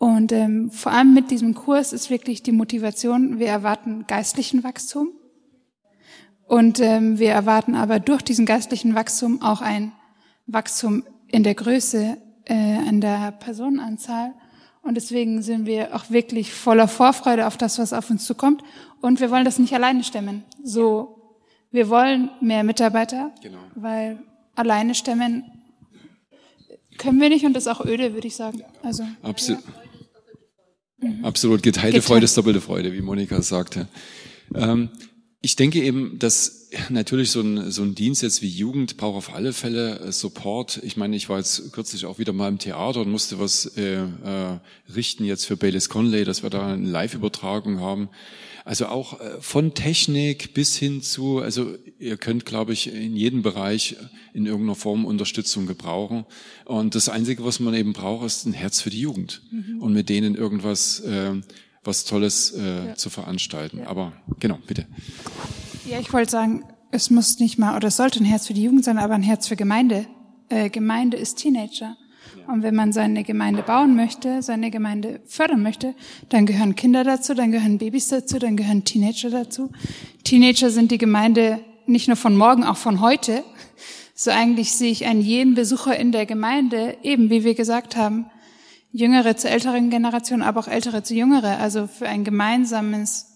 [0.00, 5.10] Und ähm, vor allem mit diesem Kurs ist wirklich die Motivation, wir erwarten geistlichen Wachstum.
[6.46, 9.92] Und ähm, wir erwarten aber durch diesen geistlichen Wachstum auch ein
[10.46, 12.16] Wachstum in der Größe,
[12.48, 14.32] äh, in der Personenanzahl.
[14.80, 18.62] Und deswegen sind wir auch wirklich voller Vorfreude auf das, was auf uns zukommt.
[19.02, 20.44] Und wir wollen das nicht alleine stemmen.
[20.64, 21.36] So,
[21.70, 23.58] wir wollen mehr Mitarbeiter, genau.
[23.74, 24.18] weil
[24.54, 25.44] alleine stemmen
[26.96, 28.62] können wir nicht und das ist auch öde, würde ich sagen.
[28.82, 29.62] Also, Absolut.
[29.62, 29.89] Ja.
[31.00, 31.24] Mhm.
[31.24, 32.04] Absolut, geteilte Geteilt.
[32.04, 33.88] Freude ist doppelte Freude, wie Monika sagte.
[34.54, 34.90] Ähm,
[35.42, 39.34] ich denke eben, dass natürlich so ein, so ein Dienst jetzt wie Jugend braucht auf
[39.34, 40.80] alle Fälle äh, Support.
[40.82, 44.02] Ich meine, ich war jetzt kürzlich auch wieder mal im Theater und musste was äh,
[44.02, 44.58] äh,
[44.94, 48.08] richten jetzt für Baylis Conley, dass wir da eine Live-Übertragung haben.
[48.64, 53.42] Also auch äh, von Technik bis hin zu, also ihr könnt, glaube ich, in jedem
[53.42, 53.96] Bereich
[54.32, 56.24] in irgendeiner Form Unterstützung gebrauchen.
[56.64, 59.80] Und das Einzige, was man eben braucht, ist ein Herz für die Jugend mhm.
[59.80, 61.32] und mit denen irgendwas äh,
[61.82, 62.94] was Tolles äh, ja.
[62.94, 63.78] zu veranstalten.
[63.78, 63.86] Ja.
[63.86, 64.86] Aber genau, bitte.
[65.88, 68.62] Ja, ich wollte sagen, es muss nicht mal, oder es sollte ein Herz für die
[68.62, 70.06] Jugend sein, aber ein Herz für Gemeinde.
[70.48, 71.96] Äh, Gemeinde ist Teenager.
[72.46, 75.94] Und wenn man seine Gemeinde bauen möchte, seine Gemeinde fördern möchte,
[76.28, 79.70] dann gehören Kinder dazu, dann gehören Babys dazu, dann gehören Teenager dazu.
[80.24, 83.44] Teenager sind die Gemeinde nicht nur von morgen, auch von heute.
[84.14, 88.26] So eigentlich sehe ich einen jeden Besucher in der Gemeinde, eben wie wir gesagt haben,
[88.92, 91.58] Jüngere zur älteren Generation, aber auch Ältere zu Jüngere.
[91.58, 93.29] Also für ein gemeinsames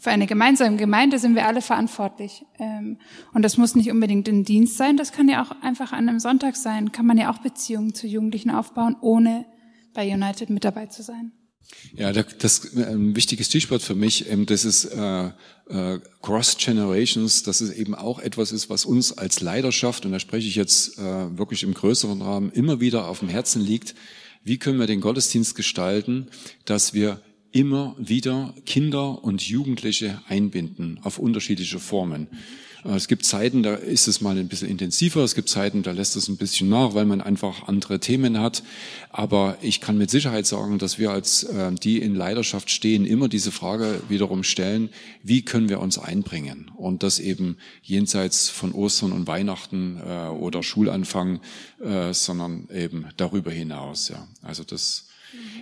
[0.00, 2.44] für eine gemeinsame Gemeinde sind wir alle verantwortlich.
[2.58, 2.98] Ähm,
[3.32, 6.20] und das muss nicht unbedingt ein Dienst sein, das kann ja auch einfach an einem
[6.20, 6.92] Sonntag sein.
[6.92, 9.46] Kann man ja auch Beziehungen zu Jugendlichen aufbauen, ohne
[9.94, 11.32] bei United mit dabei zu sein.
[11.94, 15.26] Ja, das ein ähm, wichtiges Stichwort für mich, ähm, das ist äh,
[15.68, 20.20] äh, Cross Generations, dass es eben auch etwas ist, was uns als Leidenschaft, und da
[20.20, 23.94] spreche ich jetzt äh, wirklich im größeren Rahmen, immer wieder auf dem Herzen liegt.
[24.44, 26.28] Wie können wir den Gottesdienst gestalten,
[26.64, 27.20] dass wir
[27.56, 32.28] immer wieder Kinder und Jugendliche einbinden auf unterschiedliche Formen.
[32.84, 35.92] Äh, es gibt Zeiten, da ist es mal ein bisschen intensiver, es gibt Zeiten, da
[35.92, 38.62] lässt es ein bisschen nach, weil man einfach andere Themen hat.
[39.08, 43.26] Aber ich kann mit Sicherheit sagen, dass wir als äh, die in Leidenschaft stehen, immer
[43.30, 44.90] diese Frage wiederum stellen,
[45.22, 46.70] wie können wir uns einbringen?
[46.76, 51.40] Und das eben jenseits von Ostern und Weihnachten äh, oder Schulanfang,
[52.10, 54.08] sondern eben darüber hinaus.
[54.08, 54.26] Ja.
[54.42, 55.05] Also das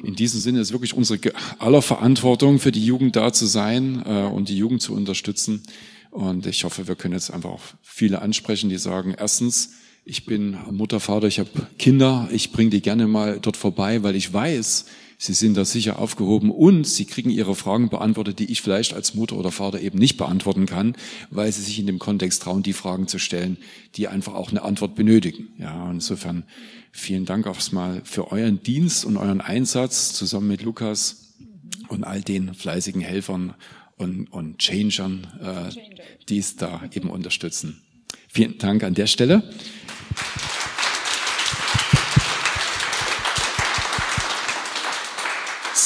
[0.02, 1.18] in diesem Sinne ist wirklich unsere
[1.58, 5.62] aller Verantwortung für die Jugend da zu sein äh, und die Jugend zu unterstützen.
[6.10, 9.72] Und ich hoffe, wir können jetzt einfach auch viele ansprechen, die sagen, erstens,
[10.04, 14.14] ich bin Mutter, Vater, ich habe Kinder, ich bringe die gerne mal dort vorbei, weil
[14.14, 14.84] ich weiß,
[15.24, 19.14] Sie sind da sicher aufgehoben und Sie kriegen Ihre Fragen beantwortet, die ich vielleicht als
[19.14, 20.96] Mutter oder Vater eben nicht beantworten kann,
[21.30, 23.56] weil Sie sich in dem Kontext trauen, die Fragen zu stellen,
[23.96, 25.48] die einfach auch eine Antwort benötigen.
[25.58, 26.44] Ja, insofern
[26.92, 31.32] vielen Dank aufs Mal für euren Dienst und euren Einsatz zusammen mit Lukas
[31.88, 33.54] und all den fleißigen Helfern
[33.96, 35.74] und, und Changern, äh,
[36.28, 37.80] die es da eben unterstützen.
[38.28, 39.42] Vielen Dank an der Stelle.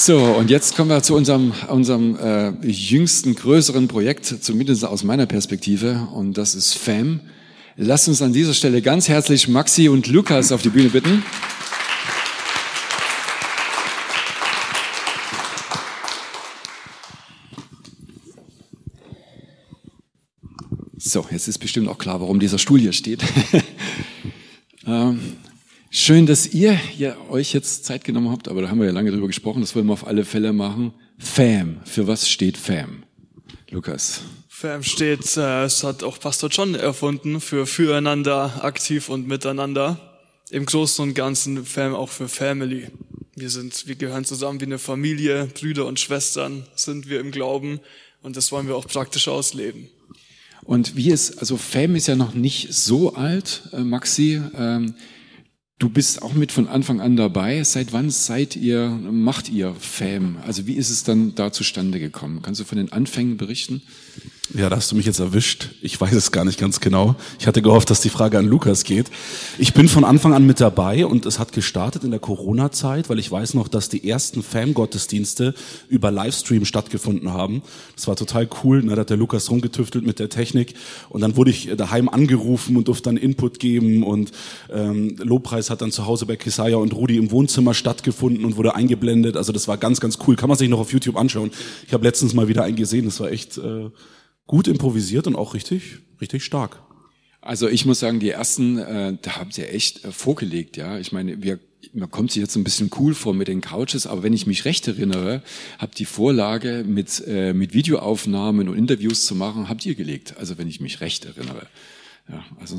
[0.08, 5.26] So, und jetzt kommen wir zu unserem, unserem äh, jüngsten, größeren Projekt, zumindest aus meiner
[5.26, 7.20] Perspektive, und das ist FAM.
[7.76, 11.22] Lasst uns an dieser Stelle ganz herzlich Maxi und Lukas auf die Bühne bitten.
[20.96, 23.22] So, jetzt ist bestimmt auch klar, warum dieser Stuhl hier steht.
[26.08, 29.10] Schön, dass ihr hier euch jetzt Zeit genommen habt, aber da haben wir ja lange
[29.10, 30.94] drüber gesprochen, das wollen wir auf alle Fälle machen.
[31.18, 33.02] FAM, für was steht FAM?
[33.68, 34.22] Lukas.
[34.48, 40.00] FAM steht, äh, es hat auch Pastor John erfunden, für füreinander, aktiv und miteinander.
[40.48, 42.86] Im Großen und Ganzen FAM auch für Family.
[43.36, 47.80] Wir sind, wir gehören zusammen wie eine Familie, Brüder und Schwestern sind wir im Glauben
[48.22, 49.90] und das wollen wir auch praktisch ausleben.
[50.64, 54.40] Und wie es, also FAM ist ja noch nicht so alt, äh, Maxi.
[54.54, 54.94] Ähm,
[55.78, 57.62] Du bist auch mit von Anfang an dabei.
[57.62, 60.38] Seit wann seid ihr, macht ihr FAM?
[60.44, 62.42] Also wie ist es dann da zustande gekommen?
[62.42, 63.82] Kannst du von den Anfängen berichten?
[64.54, 65.68] Ja, da hast du mich jetzt erwischt.
[65.82, 67.16] Ich weiß es gar nicht ganz genau.
[67.38, 69.10] Ich hatte gehofft, dass die Frage an Lukas geht.
[69.58, 73.18] Ich bin von Anfang an mit dabei und es hat gestartet in der Corona-Zeit, weil
[73.18, 75.52] ich weiß noch, dass die ersten Fam-Gottesdienste
[75.90, 77.60] über Livestream stattgefunden haben.
[77.94, 78.82] Das war total cool.
[78.82, 80.72] Da hat der Lukas rumgetüftelt mit der Technik
[81.10, 84.32] und dann wurde ich daheim angerufen und durfte dann Input geben und
[84.72, 88.74] ähm, Lobpreis hat dann zu Hause bei Kisaya und Rudi im Wohnzimmer stattgefunden und wurde
[88.74, 89.36] eingeblendet.
[89.36, 90.36] Also das war ganz, ganz cool.
[90.36, 91.50] Kann man sich noch auf YouTube anschauen.
[91.86, 93.04] Ich habe letztens mal wieder einen gesehen.
[93.04, 93.58] Das war echt...
[93.58, 93.90] Äh,
[94.48, 96.82] gut improvisiert und auch richtig, richtig stark.
[97.40, 100.98] Also ich muss sagen, die ersten, äh, da haben sie echt äh, vorgelegt, ja.
[100.98, 101.60] Ich meine, wir,
[101.92, 104.64] man kommt sich jetzt ein bisschen cool vor mit den Couches, aber wenn ich mich
[104.64, 105.42] recht erinnere,
[105.78, 110.34] habt die Vorlage mit, äh, mit Videoaufnahmen und Interviews zu machen, habt ihr gelegt.
[110.38, 111.66] Also wenn ich mich recht erinnere.
[112.28, 112.74] Ja, also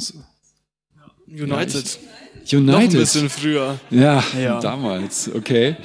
[1.26, 2.00] United.
[2.46, 2.66] Ja, United.
[2.66, 3.80] Noch ein bisschen früher.
[3.92, 5.78] Ja, ja, damals, okay.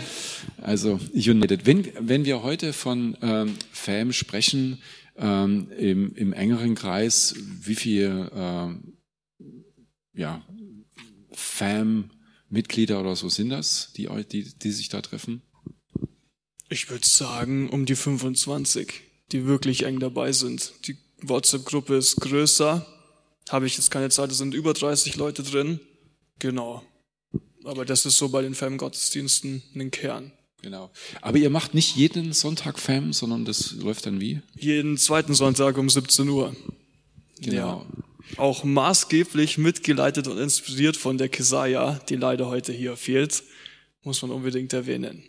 [0.60, 1.66] Also United.
[1.66, 4.78] Wenn, wenn wir heute von ähm, FAM sprechen,
[5.16, 8.98] ähm, im, im engeren Kreis, wie viele ähm,
[10.14, 10.44] ja,
[11.32, 15.42] FAM-Mitglieder oder so sind das, die, die, die sich da treffen?
[16.68, 19.02] Ich würde sagen, um die 25,
[19.32, 20.72] die wirklich eng dabei sind.
[20.86, 22.86] Die WhatsApp-Gruppe ist größer.
[23.50, 25.80] Habe ich jetzt keine Zeit, es sind über 30 Leute drin.
[26.38, 26.82] Genau.
[27.64, 30.32] Aber das ist so bei den FAM-Gottesdiensten ein Kern.
[30.64, 30.90] Genau.
[31.20, 34.40] Aber ihr macht nicht jeden Sonntag Fam, sondern das läuft dann wie?
[34.58, 36.56] Jeden zweiten Sonntag um 17 Uhr.
[37.38, 37.84] Genau.
[38.36, 38.38] Ja.
[38.38, 43.42] Auch maßgeblich mitgeleitet und inspiriert von der Kesaja, die leider heute hier fehlt,
[44.04, 45.24] muss man unbedingt erwähnen.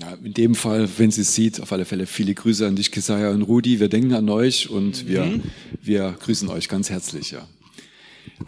[0.00, 2.90] Ja, in dem Fall, wenn sie es sieht, auf alle Fälle viele Grüße an dich,
[2.90, 3.78] Kesaja und Rudi.
[3.78, 5.08] Wir denken an euch und mhm.
[5.08, 5.40] wir,
[5.80, 7.30] wir grüßen euch ganz herzlich.
[7.30, 7.46] Ja.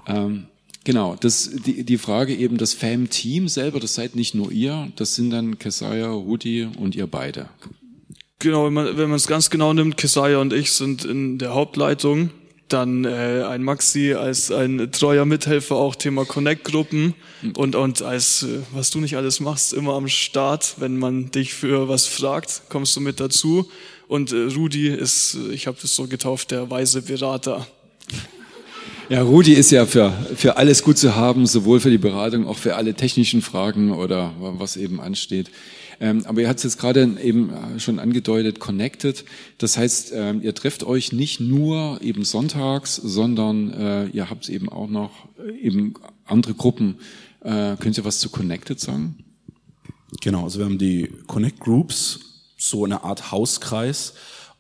[0.09, 0.49] Ähm,
[0.85, 5.15] genau, das, die, die Frage eben, das FAM-Team selber, das seid nicht nur ihr, das
[5.15, 7.49] sind dann Kesaja, Rudi und ihr beide.
[8.41, 11.55] Genau, wenn man wenn man es ganz genau nimmt, Kesaja und ich sind in der
[11.55, 12.31] Hauptleitung
[12.69, 17.15] dann äh, ein Maxi als ein treuer Mithelfer auch Thema Connect-Gruppen
[17.55, 21.55] und, und als, äh, was du nicht alles machst, immer am Start, wenn man dich
[21.55, 23.71] für was fragt, kommst du mit dazu.
[24.07, 27.67] Und äh, Rudi ist, ich habe das so getauft, der weise Berater.
[29.11, 32.59] Ja, Rudi ist ja für, für alles gut zu haben, sowohl für die Beratung, auch
[32.59, 35.51] für alle technischen Fragen oder was eben ansteht.
[35.99, 39.25] Ähm, aber ihr habt es jetzt gerade eben äh, schon angedeutet, connected.
[39.57, 44.69] Das heißt, ähm, ihr trefft euch nicht nur eben sonntags, sondern äh, ihr habt eben
[44.69, 45.95] auch noch äh, eben
[46.27, 46.99] andere Gruppen.
[47.41, 49.25] Äh, könnt ihr was zu connected sagen?
[50.21, 52.21] Genau, also wir haben die Connect Groups,
[52.59, 54.13] so eine Art Hauskreis.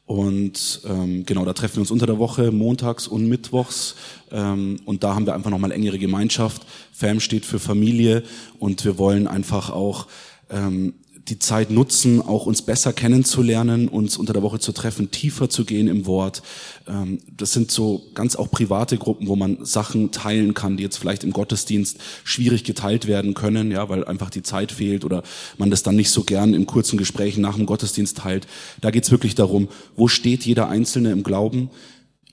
[0.08, 3.94] Und ähm, genau, da treffen wir uns unter der Woche, montags und mittwochs.
[4.32, 6.62] Ähm, und da haben wir einfach nochmal engere Gemeinschaft.
[6.92, 8.22] FAM steht für Familie
[8.58, 10.06] und wir wollen einfach auch
[10.48, 10.94] ähm,
[11.28, 15.64] die Zeit nutzen, auch uns besser kennenzulernen, uns unter der Woche zu treffen, tiefer zu
[15.64, 16.42] gehen im Wort.
[16.86, 20.96] Ähm, das sind so ganz auch private Gruppen, wo man Sachen teilen kann, die jetzt
[20.96, 25.22] vielleicht im Gottesdienst schwierig geteilt werden können, ja, weil einfach die Zeit fehlt oder
[25.58, 28.46] man das dann nicht so gern in kurzen Gesprächen nach dem Gottesdienst teilt.
[28.80, 31.70] Da geht's wirklich darum, wo steht jeder Einzelne im Glauben,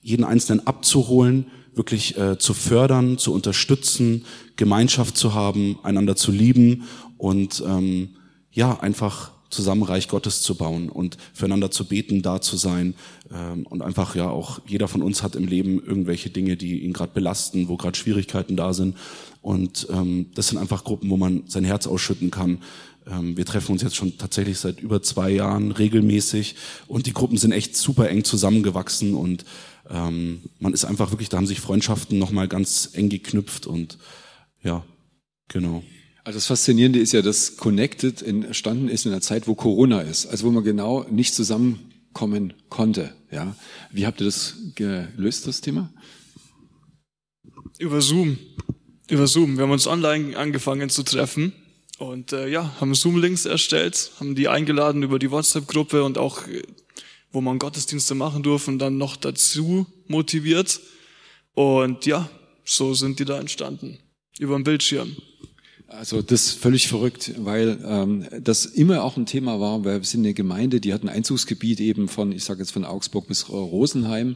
[0.02, 4.26] jeden Einzelnen abzuholen, wirklich äh, zu fördern, zu unterstützen,
[4.56, 6.84] Gemeinschaft zu haben, einander zu lieben
[7.18, 8.15] und ähm,
[8.56, 12.96] ja, einfach zusammen Reich Gottes zu bauen und füreinander zu beten, da zu sein.
[13.32, 16.94] Ähm, und einfach, ja, auch jeder von uns hat im Leben irgendwelche Dinge, die ihn
[16.94, 18.98] gerade belasten, wo gerade Schwierigkeiten da sind.
[19.42, 22.60] Und ähm, das sind einfach Gruppen, wo man sein Herz ausschütten kann.
[23.08, 26.56] Ähm, wir treffen uns jetzt schon tatsächlich seit über zwei Jahren regelmäßig
[26.88, 29.46] und die Gruppen sind echt super eng zusammengewachsen und
[29.90, 34.00] ähm, man ist einfach wirklich, da haben sich Freundschaften nochmal ganz eng geknüpft und
[34.64, 34.84] ja,
[35.48, 35.84] genau.
[36.26, 40.26] Also das Faszinierende ist ja, dass Connected entstanden ist in einer Zeit, wo Corona ist,
[40.26, 43.14] also wo man genau nicht zusammenkommen konnte.
[43.32, 43.56] Ja,
[43.92, 45.94] wie habt ihr das gelöst, das Thema?
[47.78, 48.40] Über Zoom.
[49.08, 49.58] Über Zoom.
[49.58, 51.54] Wir haben uns online angefangen zu treffen
[52.00, 56.64] und äh, ja, haben Zoom-Links erstellt, haben die eingeladen über die WhatsApp-Gruppe und auch, äh,
[57.32, 60.80] wo man Gottesdienste machen durfte, dann noch dazu motiviert.
[61.54, 62.28] Und ja,
[62.64, 64.00] so sind die da entstanden.
[64.40, 65.16] Über den Bildschirm.
[65.88, 70.06] Also das ist völlig verrückt, weil ähm, das immer auch ein Thema war, weil wir
[70.06, 73.50] sind eine Gemeinde, die hat ein Einzugsgebiet eben von, ich sage jetzt von Augsburg bis
[73.50, 74.36] Rosenheim.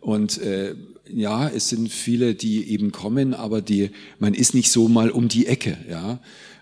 [0.00, 0.74] Und äh,
[1.08, 5.28] ja, es sind viele, die eben kommen, aber die, man ist nicht so mal um
[5.28, 6.20] die Ecke, ja.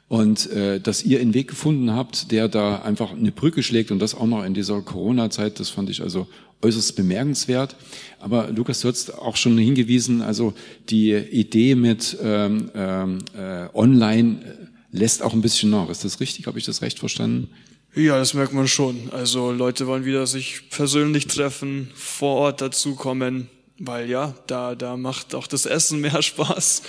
[0.09, 3.99] Und äh, dass ihr einen Weg gefunden habt, der da einfach eine Brücke schlägt und
[3.99, 6.29] das auch noch in dieser Corona-Zeit, das fand ich also
[6.63, 7.77] äußerst bemerkenswert.
[8.21, 10.55] Aber Lukas, du hast auch schon hingewiesen, also
[10.89, 15.89] die Idee mit ähm, ähm äh, Online äh, lässt auch ein bisschen nach.
[15.91, 16.47] Ist das richtig?
[16.47, 17.49] Habe ich das recht verstanden?
[17.95, 19.11] Ja, das merkt man schon.
[19.11, 23.49] Also Leute wollen wieder sich persönlich treffen, vor Ort dazukommen,
[23.79, 26.83] weil ja, da, da macht auch das Essen mehr Spaß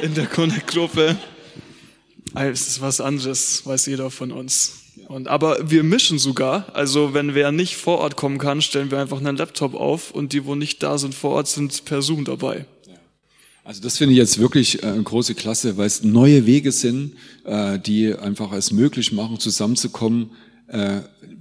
[0.00, 1.18] in der Connect-Gruppe.
[2.34, 4.72] Es ist was anderes, weiß jeder von uns.
[5.08, 6.66] Und, aber wir mischen sogar.
[6.74, 10.32] Also wenn wer nicht vor Ort kommen kann, stellen wir einfach einen Laptop auf und
[10.32, 12.66] die, wo nicht da sind vor Ort, sind per Zoom dabei.
[13.64, 17.14] Also das finde ich jetzt wirklich äh, eine große Klasse, weil es neue Wege sind,
[17.44, 20.30] äh, die einfach es möglich machen, zusammenzukommen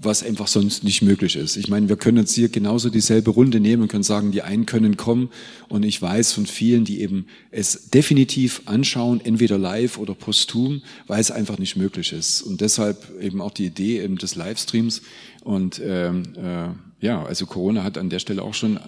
[0.02, 1.58] was einfach sonst nicht möglich ist.
[1.58, 4.66] Ich meine, wir können jetzt hier genauso dieselbe Runde nehmen und können sagen, die einen
[4.66, 5.30] können kommen
[5.70, 11.20] und ich weiß von vielen, die eben es definitiv anschauen, entweder live oder posthum, weil
[11.20, 12.42] es einfach nicht möglich ist.
[12.42, 15.02] Und deshalb eben auch die Idee eben des Livestreams
[15.44, 16.70] und ähm, äh,
[17.06, 18.80] ja, also Corona hat an der Stelle auch schon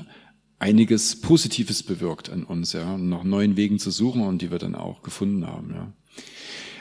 [0.60, 4.76] einiges Positives bewirkt an uns, ja, nach neuen Wegen zu suchen und die wir dann
[4.76, 5.92] auch gefunden haben, ja.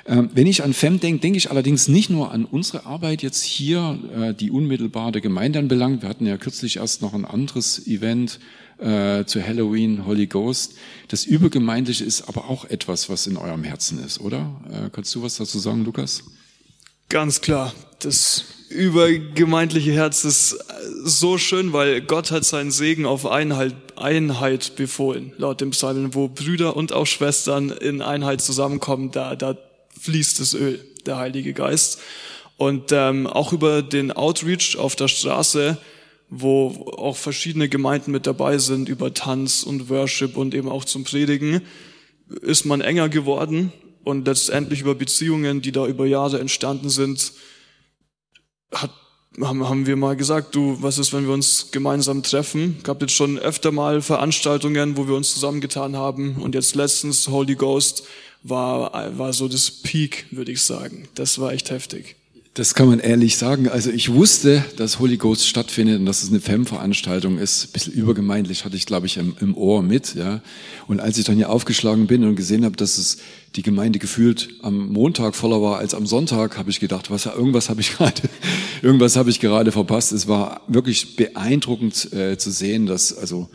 [0.06, 3.42] Ähm, wenn ich an FEM denke, denke ich allerdings nicht nur an unsere Arbeit jetzt
[3.42, 6.02] hier, äh, die unmittelbar der Gemeinde anbelangt.
[6.02, 8.38] Wir hatten ja kürzlich erst noch ein anderes Event
[8.78, 10.74] äh, zu Halloween, Holy Ghost.
[11.08, 14.60] Das Übergemeindliche ist aber auch etwas, was in eurem Herzen ist, oder?
[14.70, 16.24] Äh, kannst du was dazu sagen, Lukas?
[17.08, 17.72] Ganz klar.
[18.00, 20.58] Das übergemeindliche Herz ist
[21.04, 26.28] so schön, weil Gott hat seinen Segen auf Einheit, Einheit befohlen, laut dem Psalm, wo
[26.28, 29.56] Brüder und auch Schwestern in Einheit zusammenkommen, da, da
[30.00, 32.00] fließt das Öl, der Heilige Geist.
[32.56, 35.78] Und ähm, auch über den Outreach auf der Straße,
[36.30, 41.04] wo auch verschiedene Gemeinden mit dabei sind, über Tanz und Worship und eben auch zum
[41.04, 41.62] Predigen,
[42.42, 43.72] ist man enger geworden
[44.04, 47.32] und letztendlich über Beziehungen, die da über Jahre entstanden sind,
[48.72, 48.90] hat,
[49.40, 52.78] haben, haben wir mal gesagt, du, was ist, wenn wir uns gemeinsam treffen?
[52.82, 57.56] Gab jetzt schon öfter mal Veranstaltungen, wo wir uns zusammengetan haben und jetzt letztens Holy
[57.56, 58.04] Ghost
[58.44, 61.08] war, war so das Peak, würde ich sagen.
[61.14, 62.14] Das war echt heftig.
[62.52, 63.68] Das kann man ehrlich sagen.
[63.68, 67.64] Also ich wusste, dass Holy Ghost stattfindet und dass es eine FEM-Veranstaltung ist.
[67.64, 70.14] Ein bisschen übergemeindlich hatte ich, glaube ich, im, im, Ohr mit.
[70.14, 70.40] Ja.
[70.86, 73.18] Und als ich dann hier aufgeschlagen bin und gesehen habe, dass es
[73.56, 77.70] die Gemeinde gefühlt am Montag voller war als am Sonntag, habe ich gedacht, was irgendwas
[77.70, 78.22] habe ich gerade,
[78.82, 80.12] irgendwas habe ich gerade verpasst.
[80.12, 83.48] Es war wirklich beeindruckend äh, zu sehen, dass also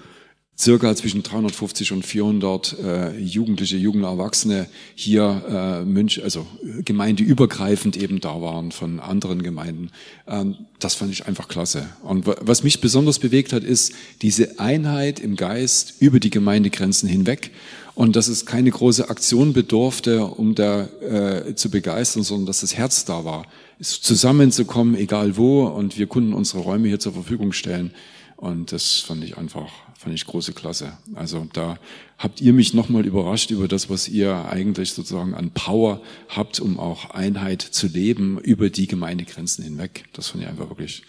[0.60, 6.46] circa zwischen 350 und 400 äh, Jugendliche, junge Erwachsene hier äh, Münch, also
[6.84, 9.92] gemeindeübergreifend eben da waren von anderen Gemeinden.
[10.28, 11.88] Ähm, das fand ich einfach klasse.
[12.04, 17.52] Und was mich besonders bewegt hat, ist diese Einheit im Geist über die Gemeindegrenzen hinweg
[17.96, 22.76] und dass es keine große Aktion bedurfte, um da äh, zu begeistern, sondern dass das
[22.76, 23.46] Herz da war,
[23.82, 27.92] zusammenzukommen, egal wo, und wir konnten unsere Räume hier zur Verfügung stellen.
[28.36, 29.70] Und das fand ich einfach,
[30.00, 30.94] fand ich große Klasse.
[31.14, 31.78] Also da
[32.18, 36.80] habt ihr mich nochmal überrascht über das, was ihr eigentlich sozusagen an Power habt, um
[36.80, 40.06] auch Einheit zu leben über die Gemeindegrenzen hinweg.
[40.14, 41.04] Das fand ich einfach wirklich,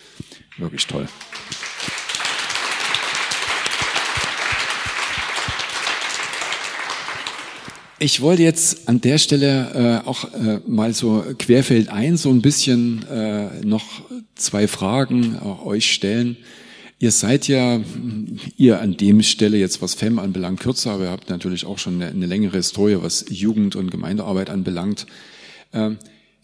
[0.58, 1.06] wirklich toll.
[8.00, 12.42] Ich wollte jetzt an der Stelle äh, auch äh, mal so querfeld ein so ein
[12.42, 13.84] bisschen äh, noch
[14.34, 16.36] zwei Fragen auch euch stellen.
[17.02, 17.80] Ihr seid ja,
[18.58, 21.94] ihr an dem Stelle jetzt, was FEM anbelangt, kürzer, aber ihr habt natürlich auch schon
[21.94, 25.06] eine, eine längere Historie, was Jugend- und Gemeindearbeit anbelangt.
[25.72, 25.96] Ähm,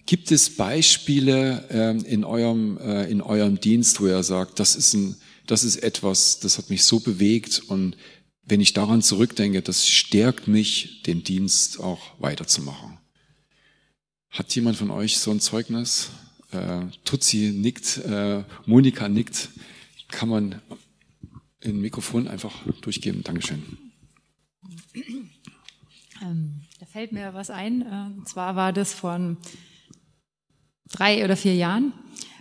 [0.07, 4.95] gibt es Beispiele ähm, in, eurem, äh, in eurem Dienst, wo ihr sagt, das ist,
[4.95, 7.99] ein, das ist etwas, das hat mich so bewegt und
[8.43, 12.97] wenn ich daran zurückdenke, das stärkt mich, den Dienst auch weiterzumachen.
[14.31, 16.09] Hat jemand von euch so ein Zeugnis?
[16.53, 19.51] Äh, Tutsi nickt, äh, Monika nickt
[20.17, 20.63] kann man
[21.63, 23.23] ein Mikrofon einfach durchgeben.
[23.23, 23.63] Dankeschön.
[26.23, 27.83] Ähm, da fällt mir was ein.
[27.83, 29.37] Äh, und zwar war das von
[30.89, 31.93] drei oder vier Jahren.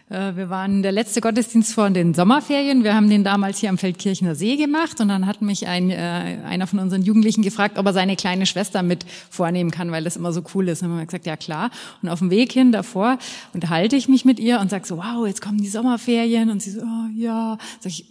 [0.10, 2.84] Äh, wir waren der letzte Gottesdienst vor den Sommerferien.
[2.84, 6.38] Wir haben den damals hier am Feldkirchner See gemacht und dann hat mich ein, äh,
[6.45, 10.16] einer von unseren Jugendlichen gefragt, ob er seine kleine Schwester mit vornehmen kann, weil das
[10.16, 10.82] immer so cool ist.
[10.82, 11.72] Und dann haben wir gesagt, ja klar.
[12.01, 13.18] Und auf dem Weg hin davor
[13.53, 16.51] unterhalte ich mich mit ihr und sage so, wow, jetzt kommen die Sommerferien.
[16.51, 17.58] Und sie so, oh, ja.
[17.80, 18.06] Sag ich,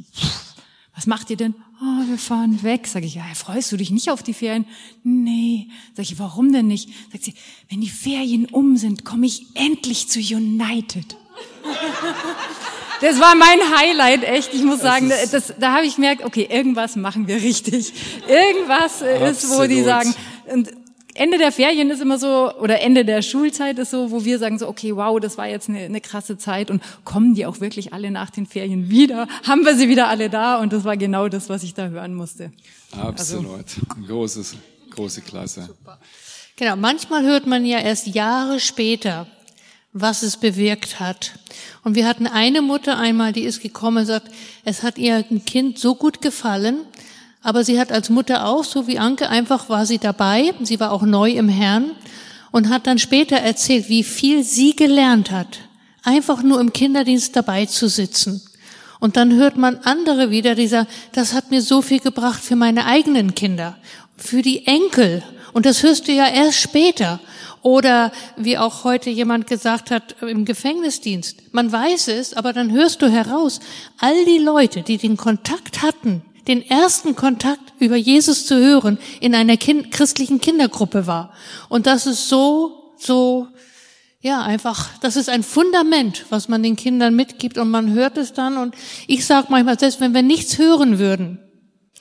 [0.97, 1.55] was macht ihr denn?
[1.81, 2.89] Oh, wir fahren weg.
[2.89, 4.67] Sag ich, ja, freust du dich nicht auf die Ferien?
[5.05, 5.69] Nee.
[5.97, 6.89] Sag ich, warum denn nicht?
[7.13, 7.35] Sagt sie,
[7.69, 11.17] wenn die Ferien um sind, komme ich endlich zu United.
[13.01, 14.55] Das war mein Highlight, echt.
[14.55, 17.93] Ich muss sagen, das, da habe ich gemerkt, okay, irgendwas machen wir richtig.
[18.29, 19.31] Irgendwas Absolut.
[19.31, 20.15] ist, wo die sagen,
[20.47, 20.71] und
[21.15, 24.59] Ende der Ferien ist immer so, oder Ende der Schulzeit ist so, wo wir sagen
[24.59, 27.93] so, okay, wow, das war jetzt eine, eine krasse Zeit und kommen die auch wirklich
[27.93, 29.29] alle nach den Ferien wieder?
[29.45, 30.59] Haben wir sie wieder alle da?
[30.59, 32.53] Und das war genau das, was ich da hören musste.
[32.91, 33.65] Absolut.
[33.65, 34.07] Also.
[34.07, 34.57] Großes,
[34.91, 35.63] große Klasse.
[35.63, 35.99] Super.
[36.57, 39.29] Genau, manchmal hört man ja erst Jahre später,
[39.95, 41.33] was es bewirkt hat.
[41.85, 44.29] Und wir hatten eine Mutter einmal, die ist gekommen und sagt,
[44.65, 46.81] es hat ihr ein Kind so gut gefallen,
[47.43, 50.91] aber sie hat als Mutter auch, so wie Anke, einfach war sie dabei, sie war
[50.91, 51.93] auch neu im Herrn
[52.51, 55.61] und hat dann später erzählt, wie viel sie gelernt hat,
[56.03, 58.43] einfach nur im Kinderdienst dabei zu sitzen.
[58.99, 62.57] Und dann hört man andere wieder, die sagen, das hat mir so viel gebracht für
[62.57, 63.77] meine eigenen Kinder,
[64.17, 65.23] für die Enkel.
[65.53, 67.21] Und das hörst du ja erst später.
[67.65, 71.55] Oder wie auch heute jemand gesagt hat im Gefängnisdienst.
[71.55, 73.59] Man weiß es, aber dann hörst du heraus,
[73.97, 79.35] all die Leute, die den Kontakt hatten, den ersten Kontakt über Jesus zu hören, in
[79.35, 81.33] einer kind christlichen Kindergruppe war.
[81.71, 83.49] Und das ist so, so,
[84.21, 88.35] ja, einfach, das ist ein Fundament, was man den Kindern mitgibt und man hört es
[88.35, 88.59] dann.
[88.59, 88.75] Und
[89.07, 91.39] ich sage manchmal, selbst wenn wir nichts hören würden,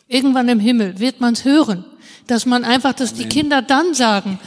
[0.09, 1.86] irgendwann im Himmel wird man es hören,
[2.28, 4.41] dass man einfach, dass die Kinder dann sagen,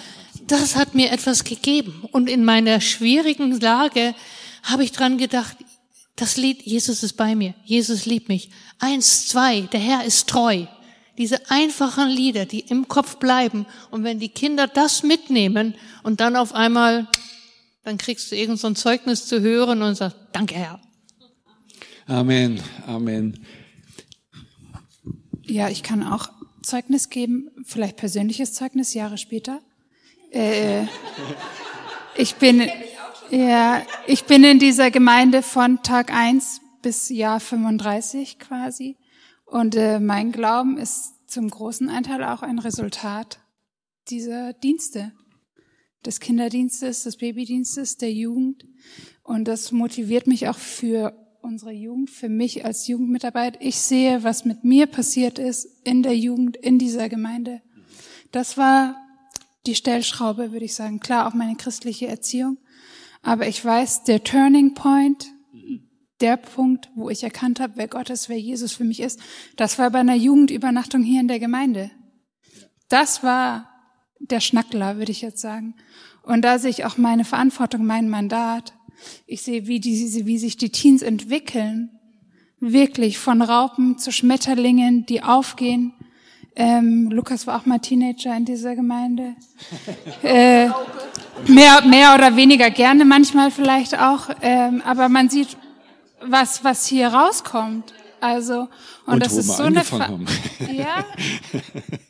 [0.46, 2.04] das hat mir etwas gegeben.
[2.12, 4.14] Und in meiner schwierigen Lage
[4.62, 5.56] habe ich dran gedacht,
[6.16, 8.50] das Lied, Jesus ist bei mir, Jesus liebt mich.
[8.78, 10.66] Eins, zwei, der Herr ist treu.
[11.18, 13.66] Diese einfachen Lieder, die im Kopf bleiben.
[13.90, 17.08] Und wenn die Kinder das mitnehmen und dann auf einmal,
[17.84, 20.80] dann kriegst du irgend so ein Zeugnis zu hören und sagst, danke Herr.
[22.06, 23.44] Amen, Amen.
[25.44, 26.30] Ja, ich kann auch
[26.62, 29.60] Zeugnis geben, vielleicht persönliches Zeugnis Jahre später.
[30.30, 30.86] Äh,
[32.16, 32.68] ich bin,
[33.30, 38.96] ja, ich bin in dieser Gemeinde von Tag eins bis Jahr 35 quasi.
[39.44, 43.40] Und äh, mein Glauben ist zum großen Anteil auch ein Resultat
[44.08, 45.12] dieser Dienste.
[46.04, 48.64] des Kinderdienstes, des Babydienstes, der Jugend.
[49.24, 51.12] Und das motiviert mich auch für
[51.42, 53.58] unsere Jugend, für mich als Jugendmitarbeit.
[53.60, 57.60] Ich sehe, was mit mir passiert ist in der Jugend, in dieser Gemeinde.
[58.30, 58.96] Das war
[59.66, 61.00] die Stellschraube, würde ich sagen.
[61.00, 62.58] Klar, auch meine christliche Erziehung.
[63.22, 65.26] Aber ich weiß, der Turning Point,
[66.20, 69.20] der Punkt, wo ich erkannt habe, wer Gott ist, wer Jesus für mich ist,
[69.56, 71.90] das war bei einer Jugendübernachtung hier in der Gemeinde.
[72.88, 73.68] Das war
[74.20, 75.74] der Schnackler, würde ich jetzt sagen.
[76.22, 78.72] Und da sehe ich auch meine Verantwortung, mein Mandat.
[79.26, 81.90] Ich sehe, wie, die, wie sich die Teens entwickeln.
[82.58, 85.92] Wirklich von Raupen zu Schmetterlingen, die aufgehen.
[86.58, 89.34] Ähm, Lukas war auch mal Teenager in dieser Gemeinde.
[90.22, 90.68] Äh,
[91.46, 94.30] mehr, mehr oder weniger gerne manchmal vielleicht auch.
[94.40, 95.56] Ähm, aber man sieht,
[96.22, 97.92] was, was hier rauskommt.
[98.20, 98.68] Also,
[99.04, 100.18] und, Und das ist so eine, Ver
[100.72, 101.04] ja,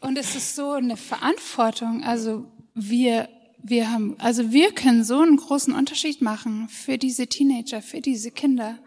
[0.01, 2.05] und es ist so eine Verantwortung.
[2.05, 3.29] Also wir,
[3.63, 8.31] wir haben, also wir können so einen großen Unterschied machen für diese Teenager, für diese
[8.31, 8.79] Kinder.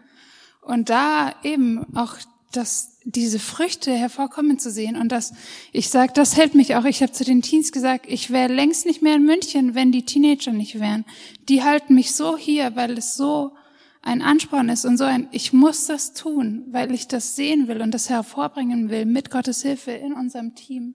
[0.62, 2.14] Und da eben auch
[2.52, 4.96] das, diese Früchte hervorkommen zu sehen.
[4.96, 5.32] Und das,
[5.72, 6.84] ich sag, das hält mich auch.
[6.84, 10.04] Ich habe zu den Teens gesagt, ich wäre längst nicht mehr in München, wenn die
[10.04, 11.04] Teenager nicht wären.
[11.48, 13.52] Die halten mich so hier, weil es so
[14.02, 17.82] ein Ansporn ist und so ein, ich muss das tun, weil ich das sehen will
[17.82, 20.94] und das hervorbringen will mit Gottes Hilfe in unserem Team.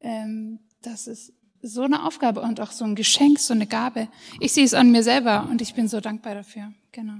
[0.00, 4.08] Ähm, das ist so eine Aufgabe und auch so ein Geschenk, so eine Gabe.
[4.38, 6.72] Ich sehe es an mir selber und ich bin so dankbar dafür.
[6.92, 7.18] Genau.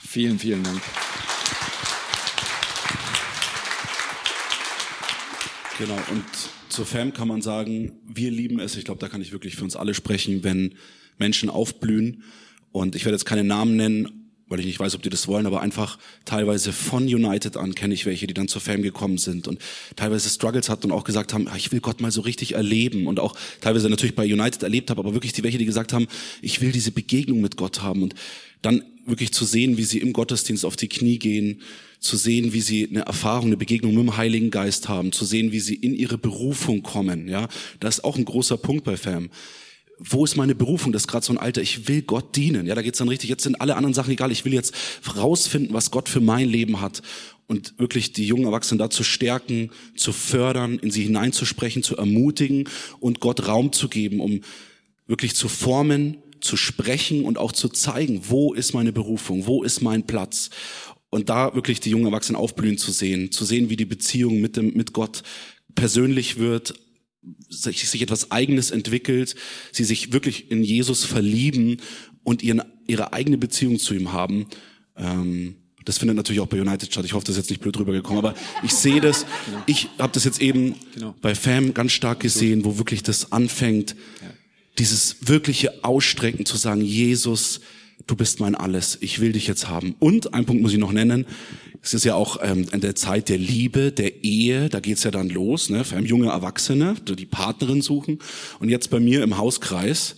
[0.00, 0.80] Vielen, vielen Dank.
[5.80, 6.24] Genau, und
[6.68, 9.64] zur FAM kann man sagen, wir lieben es, ich glaube, da kann ich wirklich für
[9.64, 10.74] uns alle sprechen, wenn
[11.16, 12.22] Menschen aufblühen.
[12.70, 14.19] Und ich werde jetzt keine Namen nennen,
[14.50, 17.94] weil ich nicht weiß, ob die das wollen, aber einfach teilweise von United an kenne
[17.94, 19.60] ich welche, die dann zur Fam gekommen sind und
[19.96, 23.06] teilweise Struggles hatten und auch gesagt haben, ah, ich will Gott mal so richtig erleben
[23.06, 26.08] und auch teilweise natürlich bei United erlebt habe, aber wirklich die welche, die gesagt haben,
[26.42, 28.14] ich will diese Begegnung mit Gott haben und
[28.60, 31.62] dann wirklich zu sehen, wie sie im Gottesdienst auf die Knie gehen,
[32.00, 35.52] zu sehen, wie sie eine Erfahrung, eine Begegnung mit dem Heiligen Geist haben, zu sehen,
[35.52, 37.48] wie sie in ihre Berufung kommen, ja.
[37.78, 39.30] Das ist auch ein großer Punkt bei Fam
[40.02, 40.92] wo ist meine Berufung?
[40.92, 42.66] Das ist gerade so ein Alter, ich will Gott dienen.
[42.66, 44.32] Ja, da geht's dann richtig, jetzt sind alle anderen Sachen egal.
[44.32, 44.74] Ich will jetzt
[45.14, 47.02] rausfinden, was Gott für mein Leben hat.
[47.46, 52.68] Und wirklich die jungen Erwachsenen da zu stärken, zu fördern, in sie hineinzusprechen, zu ermutigen
[53.00, 54.40] und Gott Raum zu geben, um
[55.06, 59.82] wirklich zu formen, zu sprechen und auch zu zeigen, wo ist meine Berufung, wo ist
[59.82, 60.48] mein Platz.
[61.10, 64.56] Und da wirklich die jungen Erwachsenen aufblühen zu sehen, zu sehen, wie die Beziehung mit
[64.56, 65.22] dem, mit Gott
[65.74, 66.74] persönlich wird,
[67.48, 69.34] sich, sich etwas Eigenes entwickelt,
[69.72, 71.78] sie sich wirklich in Jesus verlieben
[72.24, 74.46] und ihren, ihre eigene Beziehung zu ihm haben.
[74.96, 77.04] Ähm, das findet natürlich auch bei United statt.
[77.04, 79.24] Ich hoffe, das ist jetzt nicht blöd rübergekommen, aber ich sehe das.
[79.66, 81.14] Ich habe das jetzt eben Genau.
[81.20, 83.96] bei Fam ganz stark gesehen, wo wirklich das anfängt,
[84.78, 87.60] dieses wirkliche Ausstrecken zu sagen, Jesus,
[88.06, 89.94] du bist mein Alles, ich will dich jetzt haben.
[89.98, 91.26] Und ein Punkt muss ich noch nennen,
[91.82, 95.10] es ist ja auch ähm, in der Zeit der Liebe, der Ehe, da geht's ja
[95.10, 95.84] dann los, ne?
[95.84, 98.18] vor allem junge Erwachsene, die die Partnerin suchen.
[98.58, 100.16] Und jetzt bei mir im Hauskreis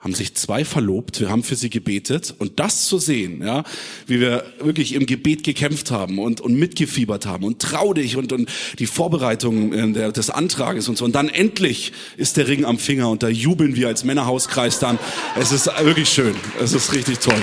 [0.00, 3.64] haben sich zwei verlobt, wir haben für sie gebetet und das zu sehen, ja,
[4.06, 8.32] wie wir wirklich im Gebet gekämpft haben und, und mitgefiebert haben und trau dich und,
[8.32, 8.48] und
[8.78, 12.78] die Vorbereitung äh, der, des Antrages und so und dann endlich ist der Ring am
[12.78, 14.98] Finger und da jubeln wir als Männerhauskreis dann.
[15.38, 17.42] Es ist wirklich schön, es ist richtig toll.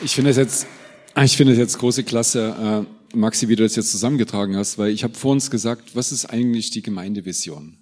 [0.00, 0.68] Ich finde es jetzt,
[1.24, 4.90] ich finde es jetzt große Klasse, äh, Maxi, wie du das jetzt zusammengetragen hast, weil
[4.90, 7.78] ich habe vor uns gesagt, was ist eigentlich die Gemeindevision?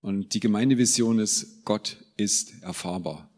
[0.00, 3.30] Und die Gemeindevision ist, Gott ist erfahrbar.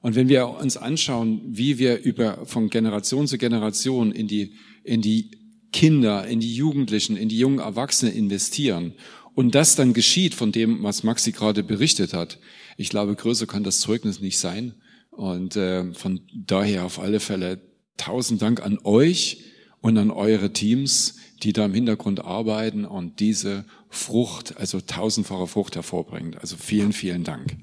[0.00, 4.54] Und wenn wir uns anschauen, wie wir über, von Generation zu Generation in die,
[4.84, 5.30] in die
[5.72, 8.94] Kinder, in die Jugendlichen, in die jungen Erwachsenen investieren
[9.34, 12.38] und das dann geschieht von dem, was Maxi gerade berichtet hat,
[12.76, 14.74] ich glaube, größer kann das Zeugnis nicht sein.
[15.10, 17.60] Und äh, von daher auf alle Fälle
[17.96, 19.42] tausend Dank an euch
[19.80, 25.76] und an eure Teams, die da im Hintergrund arbeiten und diese Frucht, also tausendfache Frucht
[25.76, 26.38] hervorbringt.
[26.38, 27.56] Also vielen, vielen Dank.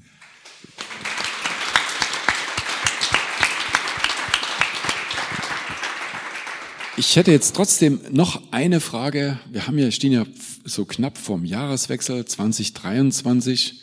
[6.98, 9.38] Ich hätte jetzt trotzdem noch eine Frage.
[9.50, 10.24] Wir haben ja, stehen ja
[10.64, 13.82] so knapp vorm Jahreswechsel 2023.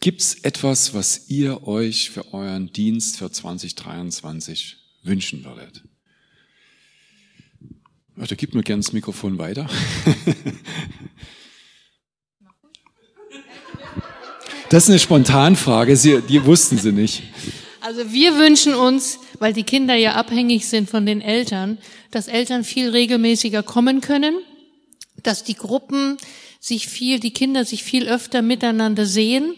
[0.00, 5.84] Gibt es etwas, was ihr euch für euren Dienst für 2023 wünschen würdet?
[8.16, 9.68] Ja, da gibt mir gerne das Mikrofon weiter.
[14.70, 17.22] Das ist eine Spontanfrage, Sie, die wussten Sie nicht.
[17.80, 21.78] Also wir wünschen uns, weil die Kinder ja abhängig sind von den Eltern,
[22.10, 24.34] dass Eltern viel regelmäßiger kommen können,
[25.22, 26.16] dass die Gruppen
[26.60, 29.54] sich viel, die Kinder sich viel öfter miteinander sehen,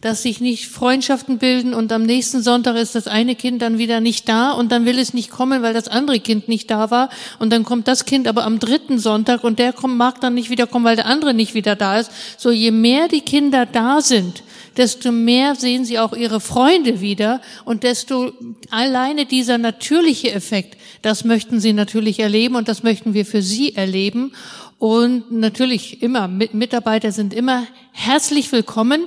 [0.00, 4.00] dass sich nicht Freundschaften bilden und am nächsten Sonntag ist das eine Kind dann wieder
[4.00, 7.08] nicht da und dann will es nicht kommen, weil das andere Kind nicht da war
[7.38, 10.50] und dann kommt das Kind aber am dritten Sonntag und der kommt, mag dann nicht
[10.50, 12.10] wiederkommen, weil der andere nicht wieder da ist.
[12.36, 14.42] So je mehr die Kinder da sind,
[14.76, 18.32] desto mehr sehen sie auch ihre Freunde wieder und desto
[18.70, 23.74] alleine dieser natürliche Effekt, das möchten sie natürlich erleben und das möchten wir für sie
[23.74, 24.32] erleben.
[24.78, 29.06] Und natürlich immer, Mitarbeiter sind immer herzlich willkommen.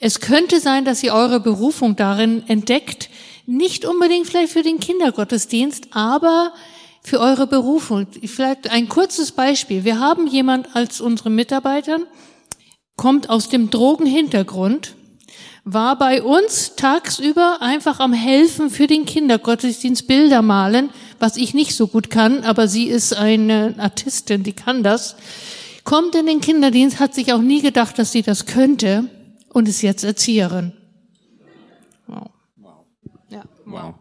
[0.00, 3.10] Es könnte sein, dass ihr eure Berufung darin entdeckt,
[3.46, 6.52] nicht unbedingt vielleicht für den Kindergottesdienst, aber
[7.02, 8.06] für eure Berufung.
[8.24, 9.84] Vielleicht ein kurzes Beispiel.
[9.84, 11.98] Wir haben jemand als unsere Mitarbeiter,
[12.96, 14.94] kommt aus dem Drogenhintergrund,
[15.64, 21.74] war bei uns tagsüber einfach am Helfen für den Kindergottesdienst Bilder malen, was ich nicht
[21.74, 25.16] so gut kann, aber sie ist eine Artistin, die kann das.
[25.84, 29.10] Kommt in den Kinderdienst, hat sich auch nie gedacht, dass sie das könnte
[29.58, 30.72] und ist jetzt Erzieherin.
[32.06, 32.30] Wow.
[32.56, 32.86] wow.
[33.28, 33.94] Ja, wow.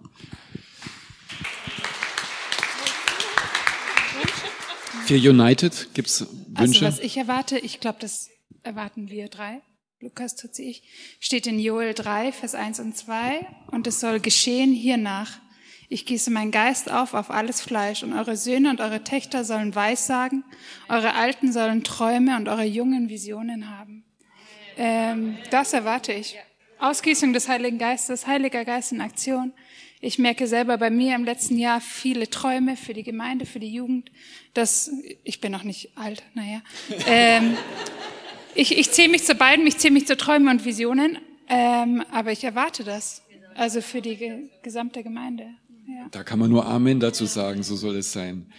[5.06, 6.86] Für United gibt's Wünsche?
[6.86, 8.30] Also was ich erwarte, ich glaube, das
[8.62, 9.64] erwarten wir drei.
[10.00, 10.84] Lukas tut sie ich,
[11.20, 13.48] steht in Joel 3, Vers 1 und 2.
[13.72, 15.40] Und es soll geschehen hiernach.
[15.90, 19.74] Ich gieße meinen Geist auf auf alles Fleisch und eure Söhne und eure Töchter sollen
[19.74, 20.44] Weissagen,
[20.88, 24.07] eure Alten sollen Träume und eure Jungen Visionen haben.
[24.78, 26.38] Ähm, das erwarte ich.
[26.80, 29.54] Ausgießung des Heiligen Geistes, Heiliger Geist in Aktion.
[30.00, 33.74] Ich merke selber bei mir im letzten Jahr viele Träume für die Gemeinde, für die
[33.74, 34.12] Jugend.
[34.54, 34.92] Das,
[35.24, 36.62] ich bin noch nicht alt, naja.
[37.08, 37.58] Ähm,
[38.54, 41.18] ich, ich zähle mich zu beiden, ich zähle mich zu Träumen und Visionen,
[41.48, 43.24] ähm, aber ich erwarte das.
[43.56, 45.48] Also für die ge gesamte Gemeinde.
[45.88, 46.08] Ja.
[46.12, 48.52] Da kann man nur Amen dazu sagen, so soll es sein.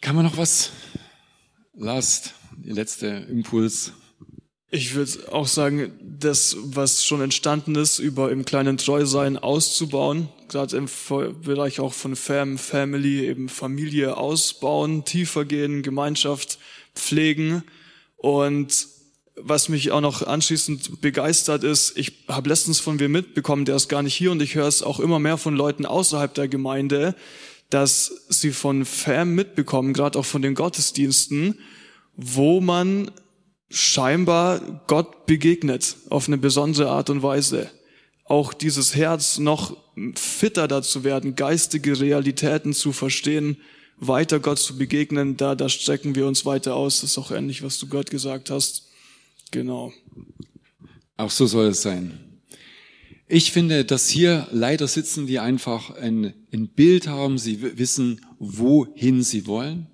[0.00, 0.72] Kann man noch was?
[1.74, 3.92] Last, die letzte Impuls.
[4.70, 10.76] Ich würde auch sagen, das, was schon entstanden ist, über im kleinen Treusein auszubauen, gerade
[10.76, 10.88] im
[11.42, 16.58] Bereich auch von Fam, Family, eben Familie ausbauen, tiefer gehen, Gemeinschaft
[16.94, 17.62] pflegen.
[18.18, 18.88] Und
[19.36, 23.88] was mich auch noch anschließend begeistert ist, ich habe letztens von mir mitbekommen, der ist
[23.88, 27.14] gar nicht hier und ich höre es auch immer mehr von Leuten außerhalb der Gemeinde,
[27.70, 31.58] dass sie von Fam mitbekommen, gerade auch von den Gottesdiensten,
[32.16, 33.10] wo man
[33.70, 37.70] scheinbar Gott begegnet auf eine besondere Art und Weise.
[38.24, 39.76] Auch dieses Herz noch
[40.14, 43.56] fitter dazu werden, geistige Realitäten zu verstehen,
[43.98, 47.00] weiter Gott zu begegnen, da, da strecken wir uns weiter aus.
[47.00, 48.88] Das ist auch ähnlich, was du Gott gesagt hast.
[49.50, 49.92] Genau.
[51.16, 52.18] Auch so soll es sein.
[53.26, 59.22] Ich finde, dass hier leider sitzen, die einfach ein, ein Bild haben, sie wissen, wohin
[59.22, 59.86] sie wollen.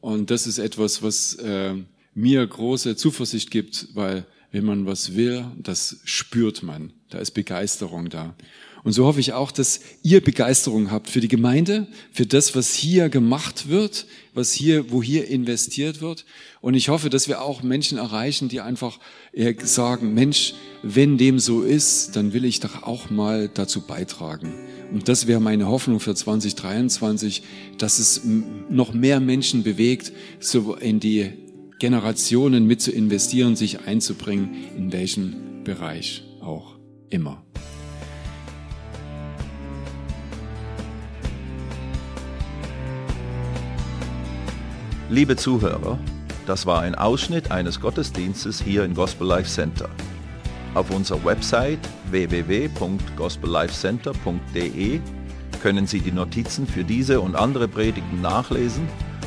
[0.00, 1.76] Und das ist etwas, was äh,
[2.14, 6.92] mir große Zuversicht gibt, weil wenn man was will, das spürt man.
[7.10, 8.36] Da ist Begeisterung da.
[8.84, 12.74] Und so hoffe ich auch, dass ihr Begeisterung habt für die Gemeinde, für das, was
[12.74, 16.26] hier gemacht wird, was hier, wo hier investiert wird.
[16.60, 19.00] Und ich hoffe, dass wir auch Menschen erreichen, die einfach
[19.62, 24.52] sagen, Mensch, wenn dem so ist, dann will ich doch auch mal dazu beitragen.
[24.92, 27.42] Und das wäre meine Hoffnung für 2023,
[27.78, 28.20] dass es
[28.68, 31.32] noch mehr Menschen bewegt, so in die
[31.84, 36.78] Generationen mit zu investieren, sich einzubringen, in welchem Bereich auch
[37.10, 37.44] immer.
[45.10, 45.98] Liebe Zuhörer,
[46.46, 49.90] das war ein Ausschnitt eines Gottesdienstes hier im Gospel Life Center.
[50.72, 51.80] Auf unserer Website
[52.10, 55.00] www.gospellifecenter.de
[55.62, 58.88] können Sie die Notizen für diese und andere Predigten nachlesen